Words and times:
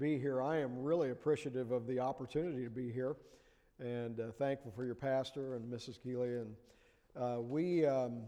be 0.00 0.18
here. 0.18 0.42
I 0.42 0.58
am 0.58 0.82
really 0.82 1.10
appreciative 1.10 1.70
of 1.70 1.86
the 1.86 2.00
opportunity 2.00 2.64
to 2.64 2.70
be 2.70 2.90
here 2.90 3.14
and 3.78 4.18
uh, 4.18 4.32
thankful 4.32 4.72
for 4.74 4.84
your 4.84 4.96
pastor 4.96 5.54
and 5.54 5.72
Mrs. 5.72 6.02
Keeley. 6.02 6.34
And 6.34 6.56
uh, 7.16 7.40
we, 7.40 7.86
um, 7.86 8.22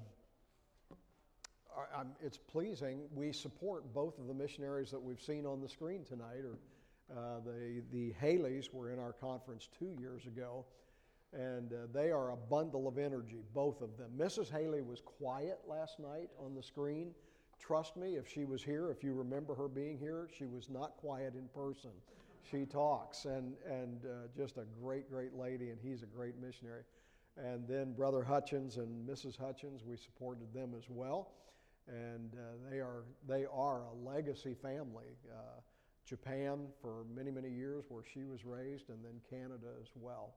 are, 1.76 2.06
it's 2.22 2.38
pleasing. 2.38 3.00
We 3.12 3.32
support 3.32 3.92
both 3.92 4.16
of 4.20 4.28
the 4.28 4.34
missionaries 4.34 4.92
that 4.92 5.02
we've 5.02 5.20
seen 5.20 5.44
on 5.44 5.60
the 5.60 5.68
screen 5.68 6.04
tonight. 6.04 6.44
Or 6.44 6.56
uh, 7.18 7.40
the, 7.44 7.82
the 7.90 8.14
Haleys 8.22 8.72
were 8.72 8.92
in 8.92 9.00
our 9.00 9.12
conference 9.12 9.68
two 9.76 9.92
years 9.98 10.24
ago, 10.26 10.64
and 11.32 11.72
uh, 11.72 11.76
they 11.92 12.12
are 12.12 12.30
a 12.30 12.36
bundle 12.36 12.86
of 12.86 12.96
energy, 12.96 13.42
both 13.54 13.82
of 13.82 13.96
them. 13.96 14.12
Mrs. 14.16 14.52
Haley 14.52 14.82
was 14.82 15.00
quiet 15.00 15.58
last 15.68 15.98
night 15.98 16.30
on 16.40 16.54
the 16.54 16.62
screen. 16.62 17.10
Trust 17.58 17.96
me, 17.96 18.14
if 18.16 18.28
she 18.28 18.44
was 18.44 18.62
here, 18.62 18.90
if 18.90 19.02
you 19.02 19.12
remember 19.12 19.54
her 19.54 19.68
being 19.68 19.98
here, 19.98 20.28
she 20.36 20.46
was 20.46 20.68
not 20.68 20.96
quiet 20.96 21.34
in 21.34 21.48
person. 21.48 21.90
She 22.48 22.64
talks, 22.64 23.24
and, 23.24 23.54
and 23.68 24.04
uh, 24.04 24.28
just 24.36 24.56
a 24.56 24.64
great, 24.80 25.10
great 25.10 25.34
lady, 25.34 25.70
and 25.70 25.78
he's 25.82 26.02
a 26.02 26.06
great 26.06 26.40
missionary. 26.40 26.82
And 27.36 27.66
then 27.66 27.92
Brother 27.92 28.22
Hutchins 28.22 28.76
and 28.76 29.08
Mrs. 29.08 29.36
Hutchins, 29.36 29.82
we 29.84 29.96
supported 29.96 30.54
them 30.54 30.72
as 30.76 30.84
well. 30.88 31.32
And 31.88 32.34
uh, 32.34 32.70
they, 32.70 32.78
are, 32.78 33.04
they 33.28 33.46
are 33.52 33.82
a 33.82 34.08
legacy 34.08 34.54
family. 34.54 35.16
Uh, 35.30 35.60
Japan 36.06 36.68
for 36.80 37.04
many, 37.14 37.30
many 37.32 37.50
years, 37.50 37.84
where 37.88 38.04
she 38.04 38.24
was 38.24 38.44
raised, 38.44 38.90
and 38.90 39.04
then 39.04 39.20
Canada 39.28 39.66
as 39.82 39.88
well. 39.96 40.34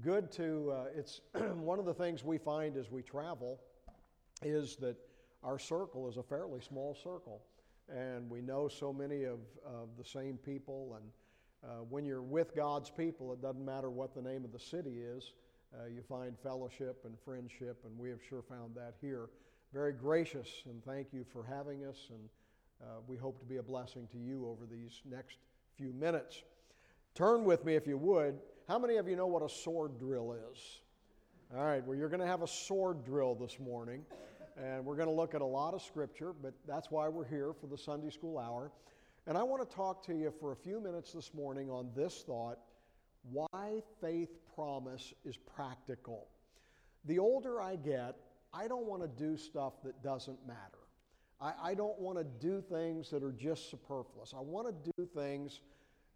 Good 0.00 0.32
to, 0.32 0.72
uh, 0.72 0.84
it's 0.96 1.20
one 1.54 1.78
of 1.78 1.84
the 1.84 1.94
things 1.94 2.24
we 2.24 2.36
find 2.36 2.76
as 2.76 2.90
we 2.90 3.02
travel 3.02 3.60
is 4.42 4.76
that 4.76 4.96
our 5.42 5.58
circle 5.58 6.08
is 6.08 6.16
a 6.16 6.22
fairly 6.22 6.60
small 6.60 6.94
circle, 6.94 7.42
and 7.88 8.30
we 8.30 8.40
know 8.40 8.68
so 8.68 8.92
many 8.92 9.24
of, 9.24 9.40
of 9.64 9.88
the 9.98 10.04
same 10.04 10.38
people. 10.38 10.96
And 10.96 11.70
uh, 11.70 11.82
when 11.88 12.04
you're 12.04 12.22
with 12.22 12.54
God's 12.54 12.90
people, 12.90 13.32
it 13.32 13.42
doesn't 13.42 13.64
matter 13.64 13.90
what 13.90 14.14
the 14.14 14.22
name 14.22 14.44
of 14.44 14.52
the 14.52 14.60
city 14.60 15.00
is, 15.00 15.32
uh, 15.74 15.86
you 15.86 16.02
find 16.02 16.38
fellowship 16.42 17.02
and 17.04 17.14
friendship, 17.24 17.78
and 17.84 17.98
we 17.98 18.10
have 18.10 18.18
sure 18.28 18.42
found 18.42 18.74
that 18.74 18.94
here. 19.00 19.30
Very 19.72 19.92
gracious, 19.92 20.48
and 20.66 20.84
thank 20.84 21.08
you 21.12 21.24
for 21.32 21.42
having 21.44 21.84
us, 21.86 21.96
and 22.10 22.28
uh, 22.82 23.00
we 23.06 23.16
hope 23.16 23.38
to 23.38 23.46
be 23.46 23.56
a 23.56 23.62
blessing 23.62 24.06
to 24.12 24.18
you 24.18 24.46
over 24.46 24.66
these 24.70 25.00
next 25.10 25.38
few 25.76 25.92
minutes. 25.94 26.42
Turn 27.14 27.44
with 27.44 27.64
me, 27.64 27.74
if 27.74 27.86
you 27.86 27.96
would. 27.96 28.38
How 28.68 28.78
many 28.78 28.96
of 28.96 29.08
you 29.08 29.16
know 29.16 29.26
what 29.26 29.42
a 29.42 29.48
sword 29.48 29.98
drill 29.98 30.36
is? 30.52 30.80
All 31.56 31.64
right, 31.64 31.84
well, 31.86 31.96
you're 31.96 32.08
going 32.08 32.20
to 32.20 32.26
have 32.26 32.42
a 32.42 32.48
sword 32.48 33.04
drill 33.04 33.34
this 33.34 33.58
morning. 33.58 34.04
And 34.56 34.84
we're 34.84 34.96
going 34.96 35.08
to 35.08 35.14
look 35.14 35.34
at 35.34 35.40
a 35.40 35.46
lot 35.46 35.74
of 35.74 35.82
scripture, 35.82 36.32
but 36.32 36.54
that's 36.66 36.90
why 36.90 37.08
we're 37.08 37.26
here 37.26 37.52
for 37.52 37.66
the 37.66 37.78
Sunday 37.78 38.10
school 38.10 38.38
hour. 38.38 38.70
And 39.26 39.38
I 39.38 39.42
want 39.42 39.68
to 39.68 39.76
talk 39.76 40.04
to 40.06 40.14
you 40.14 40.32
for 40.40 40.52
a 40.52 40.56
few 40.56 40.80
minutes 40.80 41.12
this 41.12 41.32
morning 41.32 41.70
on 41.70 41.90
this 41.94 42.22
thought 42.26 42.58
why 43.30 43.80
faith 44.00 44.30
promise 44.54 45.14
is 45.24 45.36
practical. 45.36 46.26
The 47.04 47.18
older 47.18 47.60
I 47.60 47.76
get, 47.76 48.16
I 48.52 48.68
don't 48.68 48.86
want 48.86 49.02
to 49.02 49.08
do 49.08 49.36
stuff 49.36 49.74
that 49.84 50.02
doesn't 50.02 50.44
matter. 50.46 50.58
I, 51.40 51.52
I 51.62 51.74
don't 51.74 51.98
want 51.98 52.18
to 52.18 52.24
do 52.24 52.60
things 52.60 53.10
that 53.10 53.22
are 53.22 53.32
just 53.32 53.70
superfluous. 53.70 54.34
I 54.36 54.40
want 54.40 54.68
to 54.68 54.92
do 54.96 55.06
things, 55.06 55.60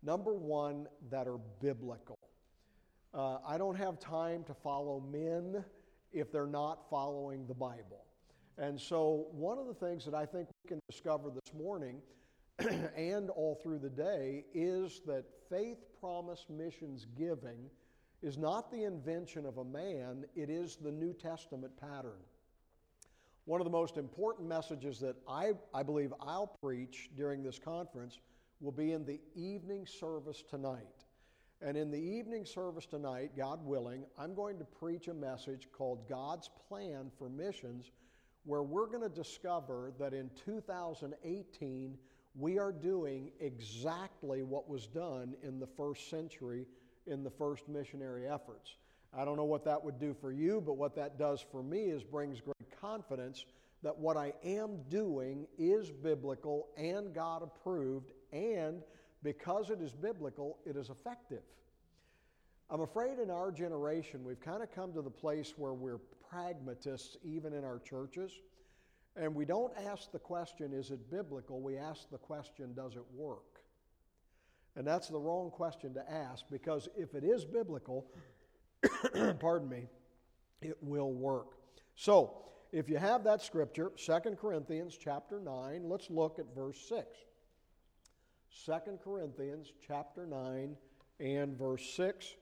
number 0.02 0.34
one, 0.34 0.88
that 1.10 1.26
are 1.26 1.38
biblical. 1.60 2.18
Uh, 3.14 3.38
I 3.46 3.56
don't 3.56 3.76
have 3.76 3.98
time 3.98 4.44
to 4.44 4.54
follow 4.54 5.00
men 5.00 5.64
if 6.12 6.30
they're 6.30 6.46
not 6.46 6.90
following 6.90 7.46
the 7.46 7.54
Bible. 7.54 8.04
And 8.58 8.80
so, 8.80 9.26
one 9.32 9.58
of 9.58 9.66
the 9.66 9.74
things 9.74 10.04
that 10.06 10.14
I 10.14 10.24
think 10.24 10.48
we 10.64 10.68
can 10.68 10.80
discover 10.88 11.30
this 11.30 11.54
morning 11.54 12.00
and 12.96 13.28
all 13.30 13.58
through 13.62 13.80
the 13.80 13.90
day 13.90 14.44
is 14.54 15.02
that 15.06 15.24
faith 15.50 15.76
promise 16.00 16.46
missions 16.48 17.06
giving 17.18 17.68
is 18.22 18.38
not 18.38 18.72
the 18.72 18.84
invention 18.84 19.44
of 19.44 19.58
a 19.58 19.64
man, 19.64 20.24
it 20.34 20.48
is 20.48 20.76
the 20.76 20.90
New 20.90 21.12
Testament 21.12 21.72
pattern. 21.78 22.22
One 23.44 23.60
of 23.60 23.66
the 23.66 23.70
most 23.70 23.98
important 23.98 24.48
messages 24.48 24.98
that 25.00 25.16
I, 25.28 25.52
I 25.74 25.82
believe 25.82 26.12
I'll 26.20 26.56
preach 26.62 27.10
during 27.14 27.42
this 27.42 27.58
conference 27.58 28.18
will 28.60 28.72
be 28.72 28.92
in 28.92 29.04
the 29.04 29.20
evening 29.34 29.86
service 29.86 30.42
tonight. 30.48 31.04
And 31.60 31.76
in 31.76 31.90
the 31.90 32.00
evening 32.00 32.44
service 32.44 32.86
tonight, 32.86 33.32
God 33.36 33.64
willing, 33.64 34.04
I'm 34.18 34.34
going 34.34 34.58
to 34.58 34.64
preach 34.64 35.08
a 35.08 35.14
message 35.14 35.68
called 35.72 36.08
God's 36.08 36.50
Plan 36.68 37.10
for 37.18 37.28
Missions 37.28 37.92
where 38.46 38.62
we're 38.62 38.86
going 38.86 39.02
to 39.02 39.08
discover 39.08 39.92
that 39.98 40.14
in 40.14 40.30
2018 40.44 41.98
we 42.38 42.58
are 42.58 42.72
doing 42.72 43.30
exactly 43.40 44.42
what 44.42 44.68
was 44.68 44.86
done 44.86 45.34
in 45.42 45.58
the 45.58 45.66
first 45.66 46.08
century 46.08 46.66
in 47.06 47.22
the 47.22 47.30
first 47.30 47.68
missionary 47.68 48.26
efforts. 48.26 48.76
I 49.16 49.24
don't 49.24 49.36
know 49.36 49.44
what 49.44 49.64
that 49.64 49.82
would 49.82 49.98
do 49.98 50.14
for 50.20 50.32
you, 50.32 50.62
but 50.64 50.74
what 50.74 50.94
that 50.96 51.18
does 51.18 51.44
for 51.50 51.62
me 51.62 51.84
is 51.84 52.02
brings 52.02 52.40
great 52.40 52.80
confidence 52.80 53.44
that 53.82 53.96
what 53.96 54.16
I 54.16 54.32
am 54.44 54.78
doing 54.88 55.46
is 55.58 55.90
biblical 55.90 56.68
and 56.76 57.14
God 57.14 57.42
approved, 57.42 58.12
and 58.32 58.82
because 59.22 59.70
it 59.70 59.80
is 59.80 59.92
biblical, 59.92 60.58
it 60.64 60.76
is 60.76 60.90
effective. 60.90 61.42
I'm 62.68 62.80
afraid 62.80 63.18
in 63.18 63.30
our 63.30 63.52
generation, 63.52 64.24
we've 64.24 64.40
kind 64.40 64.62
of 64.62 64.72
come 64.72 64.92
to 64.92 65.02
the 65.02 65.10
place 65.10 65.54
where 65.56 65.72
we're 65.72 66.00
pragmatists 66.30 67.16
even 67.22 67.52
in 67.52 67.64
our 67.64 67.78
churches. 67.78 68.32
And 69.16 69.34
we 69.34 69.44
don't 69.44 69.72
ask 69.86 70.12
the 70.12 70.18
question, 70.18 70.72
is 70.72 70.90
it 70.90 71.10
biblical? 71.10 71.60
We 71.60 71.78
ask 71.78 72.10
the 72.10 72.18
question, 72.18 72.74
does 72.74 72.96
it 72.96 73.04
work? 73.14 73.60
And 74.76 74.86
that's 74.86 75.08
the 75.08 75.18
wrong 75.18 75.50
question 75.50 75.94
to 75.94 76.12
ask 76.12 76.44
because 76.50 76.88
if 76.96 77.14
it 77.14 77.24
is 77.24 77.44
biblical, 77.44 78.06
pardon 79.40 79.68
me, 79.68 79.88
it 80.60 80.76
will 80.82 81.12
work. 81.12 81.56
So, 81.94 82.42
if 82.72 82.90
you 82.90 82.98
have 82.98 83.24
that 83.24 83.40
scripture, 83.40 83.90
2 83.96 84.36
Corinthians 84.38 84.98
chapter 85.02 85.40
9, 85.40 85.88
let's 85.88 86.10
look 86.10 86.38
at 86.38 86.44
verse 86.54 86.78
6. 86.88 87.06
2 88.66 88.72
Corinthians 89.02 89.72
chapter 89.86 90.26
9 90.26 90.76
and 91.20 91.58
verse 91.58 91.88
6. 91.94 92.34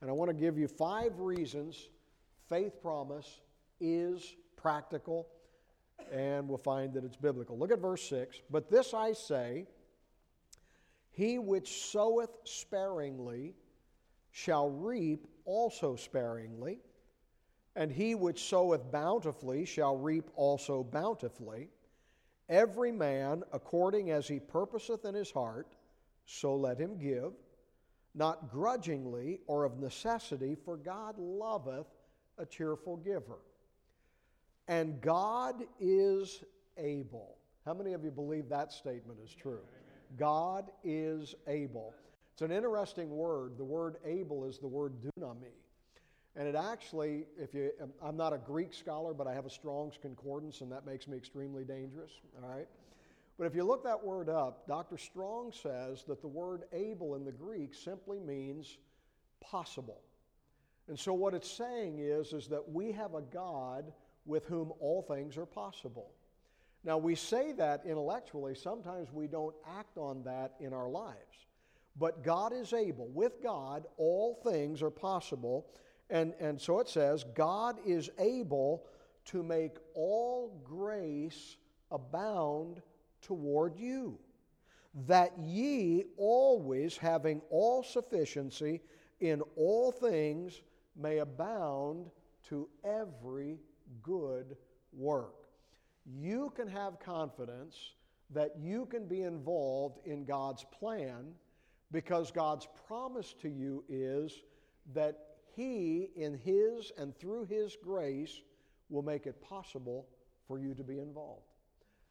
And 0.00 0.10
I 0.10 0.12
want 0.12 0.28
to 0.30 0.36
give 0.36 0.58
you 0.58 0.68
five 0.68 1.18
reasons 1.18 1.88
faith 2.52 2.82
promise 2.82 3.40
is 3.80 4.36
practical, 4.56 5.26
and 6.12 6.46
we'll 6.46 6.58
find 6.58 6.92
that 6.92 7.02
it's 7.02 7.16
biblical. 7.16 7.58
Look 7.58 7.72
at 7.72 7.78
verse 7.78 8.06
6. 8.10 8.42
But 8.50 8.70
this 8.70 8.92
I 8.92 9.14
say 9.14 9.64
He 11.12 11.38
which 11.38 11.90
soweth 11.90 12.36
sparingly 12.44 13.54
shall 14.32 14.68
reap 14.68 15.26
also 15.46 15.96
sparingly, 15.96 16.80
and 17.74 17.90
he 17.90 18.14
which 18.14 18.44
soweth 18.44 18.92
bountifully 18.92 19.64
shall 19.64 19.96
reap 19.96 20.28
also 20.36 20.84
bountifully. 20.84 21.70
Every 22.50 22.92
man 22.92 23.44
according 23.54 24.10
as 24.10 24.28
he 24.28 24.38
purposeth 24.38 25.06
in 25.06 25.14
his 25.14 25.30
heart, 25.30 25.74
so 26.26 26.54
let 26.54 26.78
him 26.78 26.98
give, 26.98 27.32
not 28.14 28.50
grudgingly 28.50 29.40
or 29.46 29.64
of 29.64 29.78
necessity, 29.78 30.54
for 30.54 30.76
God 30.76 31.16
loveth 31.16 31.86
a 32.38 32.46
cheerful 32.46 32.96
giver. 32.96 33.38
And 34.68 35.00
God 35.00 35.64
is 35.80 36.44
able. 36.76 37.36
How 37.64 37.74
many 37.74 37.92
of 37.92 38.04
you 38.04 38.10
believe 38.10 38.48
that 38.48 38.72
statement 38.72 39.18
is 39.24 39.34
true? 39.34 39.62
God 40.16 40.70
is 40.84 41.34
able. 41.46 41.94
It's 42.32 42.42
an 42.42 42.50
interesting 42.50 43.10
word. 43.10 43.58
The 43.58 43.64
word 43.64 43.96
able 44.04 44.44
is 44.44 44.58
the 44.58 44.68
word 44.68 44.94
dunami. 45.02 45.52
And 46.34 46.48
it 46.48 46.54
actually, 46.54 47.26
if 47.38 47.52
you, 47.52 47.70
I'm 48.02 48.16
not 48.16 48.32
a 48.32 48.38
Greek 48.38 48.72
scholar, 48.72 49.12
but 49.12 49.26
I 49.26 49.34
have 49.34 49.44
a 49.44 49.50
Strong's 49.50 49.98
Concordance, 50.00 50.62
and 50.62 50.72
that 50.72 50.86
makes 50.86 51.06
me 51.06 51.16
extremely 51.16 51.62
dangerous, 51.62 52.12
all 52.42 52.48
right? 52.48 52.66
But 53.38 53.46
if 53.46 53.54
you 53.54 53.64
look 53.64 53.84
that 53.84 54.02
word 54.02 54.28
up, 54.28 54.66
Dr. 54.66 54.96
Strong 54.96 55.52
says 55.52 56.04
that 56.08 56.22
the 56.22 56.28
word 56.28 56.62
able 56.72 57.16
in 57.16 57.24
the 57.24 57.32
Greek 57.32 57.74
simply 57.74 58.18
means 58.18 58.78
possible. 59.40 60.00
And 60.92 61.00
so 61.00 61.14
what 61.14 61.32
it's 61.32 61.50
saying 61.50 62.00
is, 62.00 62.34
is 62.34 62.48
that 62.48 62.70
we 62.70 62.92
have 62.92 63.14
a 63.14 63.22
God 63.22 63.94
with 64.26 64.44
whom 64.44 64.74
all 64.78 65.00
things 65.00 65.38
are 65.38 65.46
possible. 65.46 66.10
Now, 66.84 66.98
we 66.98 67.14
say 67.14 67.52
that 67.52 67.80
intellectually, 67.86 68.54
sometimes 68.54 69.10
we 69.10 69.26
don't 69.26 69.54
act 69.78 69.96
on 69.96 70.22
that 70.24 70.52
in 70.60 70.74
our 70.74 70.90
lives. 70.90 71.46
But 71.98 72.22
God 72.22 72.52
is 72.52 72.74
able. 72.74 73.08
With 73.08 73.42
God, 73.42 73.86
all 73.96 74.38
things 74.44 74.82
are 74.82 74.90
possible. 74.90 75.64
And, 76.10 76.34
and 76.38 76.60
so 76.60 76.78
it 76.78 76.90
says, 76.90 77.24
God 77.34 77.78
is 77.86 78.10
able 78.18 78.84
to 79.28 79.42
make 79.42 79.78
all 79.94 80.60
grace 80.62 81.56
abound 81.90 82.82
toward 83.22 83.78
you, 83.78 84.18
that 85.06 85.32
ye 85.38 86.04
always, 86.18 86.98
having 86.98 87.40
all 87.48 87.82
sufficiency 87.82 88.82
in 89.20 89.40
all 89.56 89.90
things, 89.90 90.60
may 90.96 91.18
abound 91.18 92.10
to 92.48 92.68
every 92.84 93.58
good 94.02 94.56
work. 94.92 95.46
You 96.04 96.52
can 96.56 96.68
have 96.68 96.98
confidence 96.98 97.92
that 98.30 98.54
you 98.58 98.86
can 98.86 99.06
be 99.06 99.22
involved 99.22 99.98
in 100.06 100.24
God's 100.24 100.64
plan 100.78 101.32
because 101.90 102.30
God's 102.30 102.66
promise 102.86 103.34
to 103.42 103.48
you 103.48 103.84
is 103.88 104.42
that 104.94 105.18
He, 105.54 106.10
in 106.16 106.38
His 106.38 106.90
and 106.98 107.16
through 107.16 107.44
His 107.44 107.76
grace, 107.82 108.40
will 108.88 109.02
make 109.02 109.26
it 109.26 109.40
possible 109.42 110.06
for 110.48 110.58
you 110.58 110.74
to 110.74 110.82
be 110.82 110.98
involved. 110.98 111.46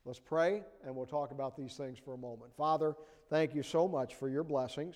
Let's 0.05 0.19
pray 0.19 0.63
and 0.85 0.95
we'll 0.95 1.05
talk 1.05 1.31
about 1.31 1.55
these 1.55 1.75
things 1.75 1.97
for 2.03 2.13
a 2.13 2.17
moment. 2.17 2.55
Father, 2.55 2.95
thank 3.29 3.53
you 3.53 3.63
so 3.63 3.87
much 3.87 4.15
for 4.15 4.29
your 4.29 4.43
blessings. 4.43 4.95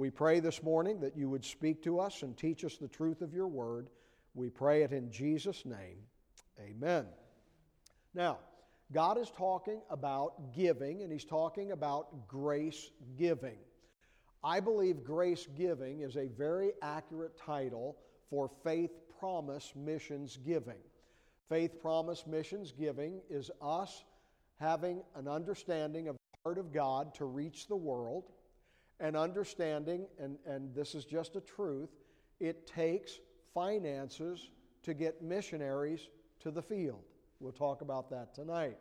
We 0.00 0.08
pray 0.08 0.40
this 0.40 0.62
morning 0.62 0.98
that 1.00 1.14
you 1.14 1.28
would 1.28 1.44
speak 1.44 1.82
to 1.82 2.00
us 2.00 2.22
and 2.22 2.34
teach 2.34 2.64
us 2.64 2.78
the 2.78 2.88
truth 2.88 3.20
of 3.20 3.34
your 3.34 3.48
word. 3.48 3.90
We 4.32 4.48
pray 4.48 4.82
it 4.82 4.92
in 4.92 5.10
Jesus' 5.10 5.66
name. 5.66 5.98
Amen. 6.58 7.04
Now, 8.14 8.38
God 8.92 9.18
is 9.18 9.30
talking 9.30 9.82
about 9.90 10.54
giving, 10.54 11.02
and 11.02 11.12
He's 11.12 11.26
talking 11.26 11.72
about 11.72 12.26
grace 12.26 12.92
giving. 13.18 13.58
I 14.42 14.58
believe 14.60 15.04
grace 15.04 15.46
giving 15.54 16.00
is 16.00 16.16
a 16.16 16.28
very 16.28 16.72
accurate 16.80 17.36
title 17.36 17.98
for 18.30 18.50
faith 18.64 18.92
promise 19.18 19.74
missions 19.76 20.38
giving. 20.38 20.80
Faith 21.50 21.78
promise 21.78 22.26
missions 22.26 22.72
giving 22.72 23.20
is 23.28 23.50
us 23.60 24.04
having 24.58 25.02
an 25.14 25.28
understanding 25.28 26.08
of 26.08 26.14
the 26.14 26.38
heart 26.42 26.56
of 26.56 26.72
God 26.72 27.14
to 27.16 27.26
reach 27.26 27.68
the 27.68 27.76
world, 27.76 28.30
and 29.00 29.16
understanding, 29.16 30.06
and, 30.18 30.36
and 30.46 30.74
this 30.74 30.94
is 30.94 31.04
just 31.04 31.34
a 31.36 31.40
truth, 31.40 31.90
it 32.38 32.66
takes 32.66 33.18
finances 33.54 34.50
to 34.82 34.94
get 34.94 35.22
missionaries 35.22 36.08
to 36.40 36.50
the 36.50 36.62
field. 36.62 37.02
We'll 37.40 37.52
talk 37.52 37.80
about 37.80 38.10
that 38.10 38.34
tonight. 38.34 38.76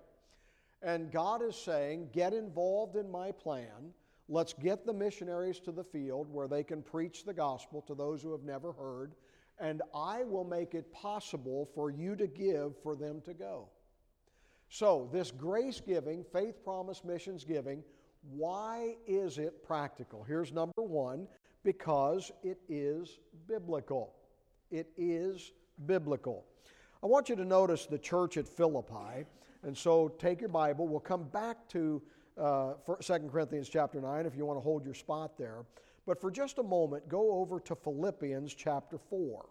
And 0.81 1.11
God 1.11 1.41
is 1.41 1.55
saying, 1.55 2.09
get 2.13 2.33
involved 2.33 2.95
in 2.95 3.09
my 3.09 3.31
plan. 3.31 3.93
Let's 4.27 4.53
get 4.53 4.85
the 4.85 4.93
missionaries 4.93 5.59
to 5.61 5.71
the 5.71 5.83
field 5.83 6.27
where 6.31 6.47
they 6.47 6.63
can 6.63 6.81
preach 6.81 7.25
the 7.25 7.33
gospel 7.33 7.81
to 7.87 7.95
those 7.95 8.21
who 8.21 8.31
have 8.31 8.43
never 8.43 8.71
heard, 8.71 9.13
and 9.59 9.81
I 9.93 10.23
will 10.23 10.43
make 10.43 10.75
it 10.75 10.91
possible 10.93 11.69
for 11.73 11.89
you 11.89 12.15
to 12.15 12.27
give 12.27 12.73
for 12.81 12.95
them 12.95 13.21
to 13.21 13.33
go. 13.33 13.69
So, 14.69 15.09
this 15.11 15.31
grace 15.31 15.81
giving, 15.81 16.23
faith 16.23 16.63
promise 16.63 17.03
missions 17.03 17.43
giving, 17.43 17.83
why 18.21 18.95
is 19.07 19.37
it 19.37 19.63
practical? 19.63 20.23
Here's 20.23 20.51
number 20.51 20.81
one 20.81 21.27
because 21.63 22.31
it 22.43 22.59
is 22.67 23.19
biblical. 23.47 24.13
It 24.71 24.89
is 24.97 25.51
biblical. 25.85 26.45
I 27.01 27.07
want 27.07 27.29
you 27.29 27.35
to 27.35 27.45
notice 27.45 27.85
the 27.85 27.97
church 27.97 28.37
at 28.37 28.47
Philippi. 28.47 29.25
And 29.63 29.77
so 29.77 30.09
take 30.19 30.41
your 30.41 30.49
Bible. 30.49 30.87
We'll 30.87 30.99
come 30.99 31.23
back 31.23 31.67
to 31.69 32.01
uh, 32.37 32.73
2 33.01 33.29
Corinthians 33.31 33.69
chapter 33.69 33.99
9 33.99 34.25
if 34.25 34.35
you 34.35 34.45
want 34.45 34.57
to 34.57 34.61
hold 34.61 34.85
your 34.85 34.93
spot 34.93 35.37
there. 35.37 35.65
But 36.05 36.19
for 36.19 36.31
just 36.31 36.57
a 36.57 36.63
moment, 36.63 37.07
go 37.09 37.33
over 37.33 37.59
to 37.61 37.75
Philippians 37.75 38.53
chapter 38.53 38.97
4. 38.97 39.45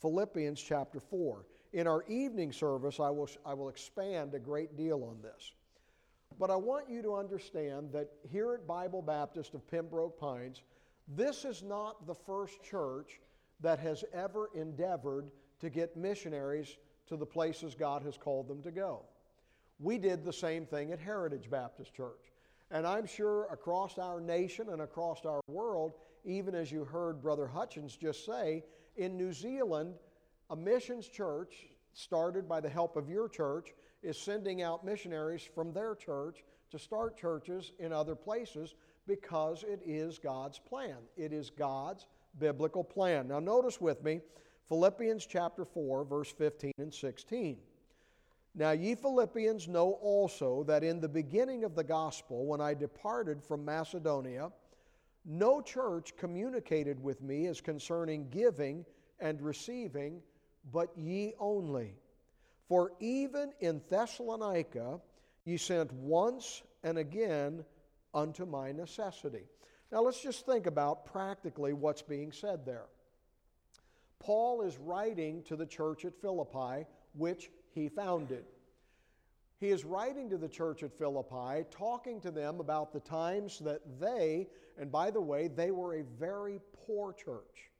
Philippians 0.00 0.60
chapter 0.60 1.00
4. 1.00 1.44
In 1.74 1.86
our 1.86 2.02
evening 2.08 2.52
service, 2.52 2.98
I 3.00 3.10
will, 3.10 3.28
I 3.44 3.54
will 3.54 3.68
expand 3.68 4.34
a 4.34 4.38
great 4.38 4.76
deal 4.76 5.04
on 5.04 5.20
this. 5.22 5.52
But 6.38 6.50
I 6.50 6.56
want 6.56 6.88
you 6.88 7.02
to 7.02 7.16
understand 7.16 7.92
that 7.92 8.10
here 8.30 8.54
at 8.54 8.66
Bible 8.66 9.02
Baptist 9.02 9.54
of 9.54 9.66
Pembroke 9.66 10.18
Pines, 10.18 10.62
this 11.08 11.44
is 11.44 11.62
not 11.62 12.06
the 12.06 12.14
first 12.14 12.62
church 12.62 13.20
that 13.60 13.80
has 13.80 14.04
ever 14.12 14.50
endeavored 14.54 15.30
to 15.60 15.68
get 15.68 15.96
missionaries 15.96 16.76
to 17.08 17.16
the 17.16 17.26
places 17.26 17.74
God 17.74 18.02
has 18.02 18.16
called 18.16 18.46
them 18.46 18.62
to 18.62 18.70
go. 18.70 19.02
We 19.80 19.98
did 19.98 20.24
the 20.24 20.32
same 20.32 20.64
thing 20.64 20.92
at 20.92 21.00
Heritage 21.00 21.50
Baptist 21.50 21.94
Church. 21.94 22.32
And 22.70 22.86
I'm 22.86 23.06
sure 23.06 23.46
across 23.50 23.98
our 23.98 24.20
nation 24.20 24.68
and 24.68 24.82
across 24.82 25.24
our 25.24 25.40
world, 25.48 25.94
even 26.24 26.54
as 26.54 26.70
you 26.70 26.84
heard 26.84 27.22
Brother 27.22 27.46
Hutchins 27.46 27.96
just 27.96 28.26
say, 28.26 28.62
in 28.96 29.16
New 29.16 29.32
Zealand, 29.32 29.94
a 30.50 30.56
missions 30.56 31.08
church, 31.08 31.66
started 31.94 32.48
by 32.48 32.60
the 32.60 32.68
help 32.68 32.96
of 32.96 33.08
your 33.08 33.28
church, 33.28 33.68
is 34.02 34.18
sending 34.18 34.62
out 34.62 34.84
missionaries 34.84 35.48
from 35.54 35.72
their 35.72 35.94
church 35.94 36.44
to 36.70 36.78
start 36.78 37.16
churches 37.16 37.72
in 37.78 37.92
other 37.92 38.14
places 38.14 38.74
because 39.06 39.64
it 39.64 39.80
is 39.84 40.18
God's 40.18 40.58
plan. 40.58 40.96
It 41.16 41.32
is 41.32 41.50
God's 41.50 42.06
biblical 42.38 42.84
plan. 42.84 43.28
Now, 43.28 43.40
notice 43.40 43.80
with 43.80 44.02
me 44.04 44.20
Philippians 44.68 45.26
chapter 45.26 45.64
4, 45.64 46.04
verse 46.04 46.30
15 46.30 46.72
and 46.78 46.92
16. 46.92 47.58
Now, 48.54 48.72
ye 48.72 48.94
Philippians 48.94 49.68
know 49.68 49.92
also 50.02 50.64
that 50.64 50.84
in 50.84 51.00
the 51.00 51.08
beginning 51.08 51.64
of 51.64 51.74
the 51.74 51.84
gospel, 51.84 52.44
when 52.44 52.60
I 52.60 52.74
departed 52.74 53.42
from 53.42 53.64
Macedonia, 53.64 54.50
no 55.24 55.60
church 55.60 56.16
communicated 56.16 57.02
with 57.02 57.22
me 57.22 57.46
as 57.46 57.60
concerning 57.60 58.28
giving 58.30 58.84
and 59.20 59.40
receiving, 59.40 60.20
but 60.72 60.90
ye 60.96 61.34
only. 61.38 61.94
For 62.68 62.92
even 63.00 63.52
in 63.60 63.80
Thessalonica 63.88 65.00
ye 65.44 65.56
sent 65.56 65.92
once 65.92 66.62
and 66.82 66.98
again 66.98 67.64
unto 68.14 68.44
my 68.44 68.72
necessity. 68.72 69.44
Now 69.90 70.02
let's 70.02 70.22
just 70.22 70.44
think 70.44 70.66
about 70.66 71.06
practically 71.06 71.72
what's 71.72 72.02
being 72.02 72.30
said 72.30 72.66
there. 72.66 72.86
Paul 74.18 74.62
is 74.62 74.76
writing 74.78 75.42
to 75.44 75.56
the 75.56 75.64
church 75.64 76.04
at 76.04 76.20
Philippi, 76.20 76.86
which 77.14 77.50
he 77.70 77.88
founded. 77.88 78.44
He 79.58 79.70
is 79.70 79.84
writing 79.84 80.28
to 80.30 80.36
the 80.36 80.48
church 80.48 80.82
at 80.82 80.96
Philippi, 80.96 81.64
talking 81.70 82.20
to 82.20 82.30
them 82.30 82.60
about 82.60 82.92
the 82.92 83.00
times 83.00 83.58
that 83.60 83.80
they, 83.98 84.48
and 84.78 84.92
by 84.92 85.10
the 85.10 85.20
way, 85.20 85.48
they 85.48 85.70
were 85.70 85.94
a 85.94 86.04
very 86.18 86.60
poor 86.86 87.12
church. 87.12 87.70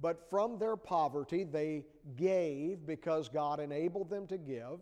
But 0.00 0.28
from 0.28 0.58
their 0.58 0.76
poverty, 0.76 1.44
they 1.44 1.84
gave 2.16 2.86
because 2.86 3.28
God 3.28 3.60
enabled 3.60 4.10
them 4.10 4.26
to 4.26 4.38
give. 4.38 4.80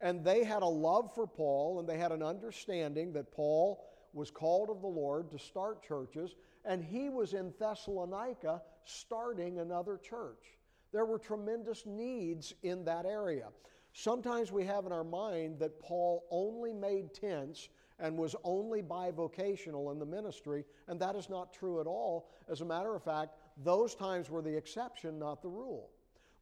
And 0.00 0.24
they 0.24 0.44
had 0.44 0.62
a 0.62 0.66
love 0.66 1.14
for 1.14 1.26
Paul, 1.26 1.80
and 1.80 1.88
they 1.88 1.98
had 1.98 2.12
an 2.12 2.22
understanding 2.22 3.12
that 3.12 3.32
Paul 3.32 3.84
was 4.12 4.30
called 4.30 4.70
of 4.70 4.80
the 4.80 4.88
Lord 4.88 5.30
to 5.30 5.38
start 5.38 5.82
churches, 5.82 6.34
and 6.64 6.82
he 6.82 7.08
was 7.08 7.34
in 7.34 7.52
Thessalonica 7.58 8.62
starting 8.84 9.58
another 9.58 9.98
church. 9.98 10.58
There 10.92 11.04
were 11.04 11.18
tremendous 11.18 11.84
needs 11.84 12.54
in 12.62 12.84
that 12.84 13.06
area. 13.06 13.48
Sometimes 13.92 14.52
we 14.52 14.64
have 14.64 14.86
in 14.86 14.92
our 14.92 15.04
mind 15.04 15.58
that 15.58 15.80
Paul 15.80 16.24
only 16.30 16.72
made 16.72 17.14
tents 17.14 17.68
and 17.98 18.16
was 18.16 18.36
only 18.44 18.80
bivocational 18.80 19.92
in 19.92 19.98
the 19.98 20.06
ministry, 20.06 20.64
and 20.86 21.00
that 21.00 21.16
is 21.16 21.28
not 21.28 21.52
true 21.52 21.80
at 21.80 21.86
all. 21.86 22.30
As 22.48 22.60
a 22.60 22.64
matter 22.64 22.94
of 22.94 23.02
fact, 23.02 23.34
those 23.62 23.94
times 23.94 24.30
were 24.30 24.42
the 24.42 24.56
exception, 24.56 25.18
not 25.18 25.42
the 25.42 25.48
rule. 25.48 25.90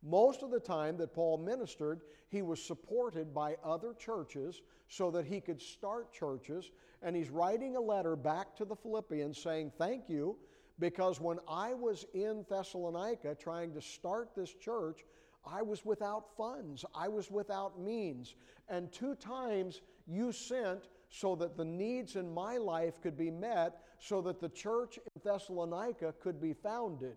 Most 0.02 0.42
of 0.42 0.50
the 0.50 0.60
time 0.60 0.96
that 0.98 1.14
Paul 1.14 1.38
ministered, 1.38 2.02
he 2.28 2.42
was 2.42 2.62
supported 2.62 3.34
by 3.34 3.56
other 3.64 3.94
churches 3.94 4.62
so 4.88 5.10
that 5.10 5.26
he 5.26 5.40
could 5.40 5.60
start 5.60 6.12
churches. 6.12 6.70
And 7.02 7.16
he's 7.16 7.30
writing 7.30 7.76
a 7.76 7.80
letter 7.80 8.14
back 8.14 8.54
to 8.56 8.64
the 8.64 8.76
Philippians 8.76 9.38
saying, 9.38 9.72
Thank 9.78 10.08
you, 10.08 10.36
because 10.78 11.20
when 11.20 11.38
I 11.48 11.74
was 11.74 12.04
in 12.14 12.44
Thessalonica 12.48 13.34
trying 13.34 13.72
to 13.72 13.80
start 13.80 14.30
this 14.36 14.52
church, 14.52 15.04
I 15.44 15.62
was 15.62 15.84
without 15.84 16.36
funds, 16.36 16.84
I 16.94 17.08
was 17.08 17.30
without 17.30 17.80
means. 17.80 18.34
And 18.68 18.92
two 18.92 19.14
times 19.14 19.80
you 20.06 20.32
sent 20.32 20.88
so 21.08 21.34
that 21.36 21.56
the 21.56 21.64
needs 21.64 22.16
in 22.16 22.32
my 22.32 22.56
life 22.56 23.00
could 23.02 23.16
be 23.16 23.30
met, 23.30 23.78
so 23.98 24.20
that 24.22 24.40
the 24.40 24.48
church 24.48 24.98
in 24.98 25.22
Thessalonica 25.24 26.14
could 26.20 26.40
be 26.40 26.52
founded. 26.52 27.16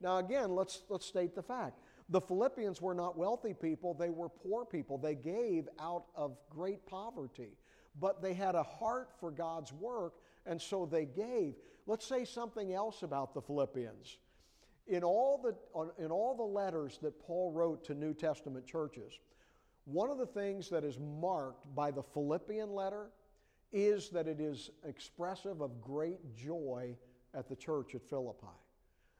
Now, 0.00 0.18
again, 0.18 0.54
let's, 0.54 0.82
let's 0.88 1.06
state 1.06 1.34
the 1.34 1.42
fact. 1.42 1.78
The 2.08 2.20
Philippians 2.20 2.82
were 2.82 2.94
not 2.94 3.16
wealthy 3.16 3.54
people, 3.54 3.94
they 3.94 4.10
were 4.10 4.28
poor 4.28 4.64
people. 4.64 4.98
They 4.98 5.14
gave 5.14 5.68
out 5.80 6.04
of 6.14 6.36
great 6.50 6.84
poverty, 6.86 7.56
but 8.00 8.20
they 8.22 8.34
had 8.34 8.54
a 8.54 8.62
heart 8.62 9.10
for 9.18 9.30
God's 9.30 9.72
work, 9.72 10.14
and 10.44 10.60
so 10.60 10.86
they 10.86 11.04
gave. 11.04 11.54
Let's 11.86 12.06
say 12.06 12.24
something 12.24 12.72
else 12.72 13.02
about 13.02 13.34
the 13.34 13.40
Philippians. 13.40 14.18
In 14.88 15.04
all 15.04 15.38
the, 15.38 16.04
in 16.04 16.10
all 16.10 16.36
the 16.36 16.42
letters 16.42 16.98
that 17.02 17.20
Paul 17.20 17.52
wrote 17.52 17.84
to 17.84 17.94
New 17.94 18.14
Testament 18.14 18.66
churches, 18.66 19.12
one 19.84 20.10
of 20.10 20.18
the 20.18 20.26
things 20.26 20.68
that 20.70 20.84
is 20.84 20.98
marked 20.98 21.72
by 21.74 21.90
the 21.90 22.02
Philippian 22.02 22.72
letter 22.72 23.10
is 23.72 24.10
that 24.10 24.28
it 24.28 24.40
is 24.40 24.70
expressive 24.84 25.60
of 25.60 25.80
great 25.80 26.34
joy 26.36 26.96
at 27.34 27.48
the 27.48 27.56
church 27.56 27.94
at 27.94 28.02
Philippi. 28.08 28.46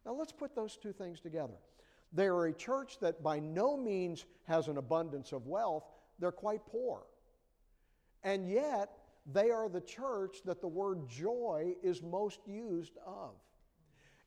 Now 0.05 0.13
let's 0.13 0.33
put 0.33 0.55
those 0.55 0.77
two 0.77 0.93
things 0.93 1.21
together. 1.21 1.55
They 2.13 2.27
are 2.27 2.47
a 2.47 2.53
church 2.53 2.99
that 3.01 3.23
by 3.23 3.39
no 3.39 3.77
means 3.77 4.27
has 4.45 4.69
an 4.69 4.77
abundance 4.77 5.33
of 5.33 5.47
wealth, 5.47 5.85
they're 6.19 6.31
quite 6.31 6.67
poor. 6.67 7.05
And 8.23 8.49
yet, 8.49 8.91
they 9.33 9.51
are 9.51 9.69
the 9.69 9.81
church 9.81 10.39
that 10.45 10.61
the 10.61 10.69
word 10.69 11.09
joy 11.09 11.75
is 11.83 12.03
most 12.03 12.41
used 12.47 12.99
of. 13.07 13.31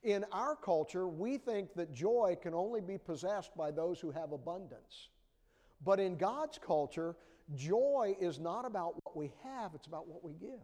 In 0.04 0.25
our 0.32 0.56
culture, 0.56 1.08
we 1.08 1.38
think 1.38 1.74
that 1.75 1.94
joy 1.94 2.38
can 2.42 2.54
only 2.54 2.82
be 2.82 2.98
possessed 2.98 3.56
by 3.56 3.72
those 3.72 4.00
who 4.00 4.12
have 4.12 4.32
abundance. 4.32 5.10
But 5.86 6.00
in 6.00 6.18
God's 6.18 6.58
culture, 6.58 7.15
joy 7.54 8.18
is 8.20 8.39
not 8.39 8.65
about 8.65 8.96
what 9.04 9.15
we 9.15 9.32
have, 9.44 9.72
it's 9.75 9.88
about 9.88 10.08
what 10.08 10.24
we 10.24 10.34
give. 10.34 10.60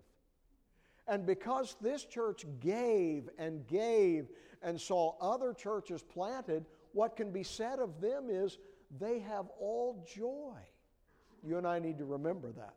And 1.07 1.25
because 1.25 1.75
this 1.79 2.03
church 2.03 2.45
gave 2.59 3.29
and 3.37 3.65
gave 3.67 4.27
and 4.63 4.79
saw 4.79 5.15
other 5.21 5.53
churches 5.53 6.01
planted, 6.01 6.65
what 6.93 7.15
can 7.15 7.31
be 7.31 7.43
said 7.43 7.79
of 7.79 8.01
them 8.01 8.29
is 8.29 8.57
they 8.99 9.19
have 9.19 9.45
all 9.59 10.05
joy. 10.13 10.57
You 11.43 11.57
and 11.57 11.67
I 11.67 11.79
need 11.79 11.97
to 11.99 12.05
remember 12.05 12.51
that. 12.53 12.73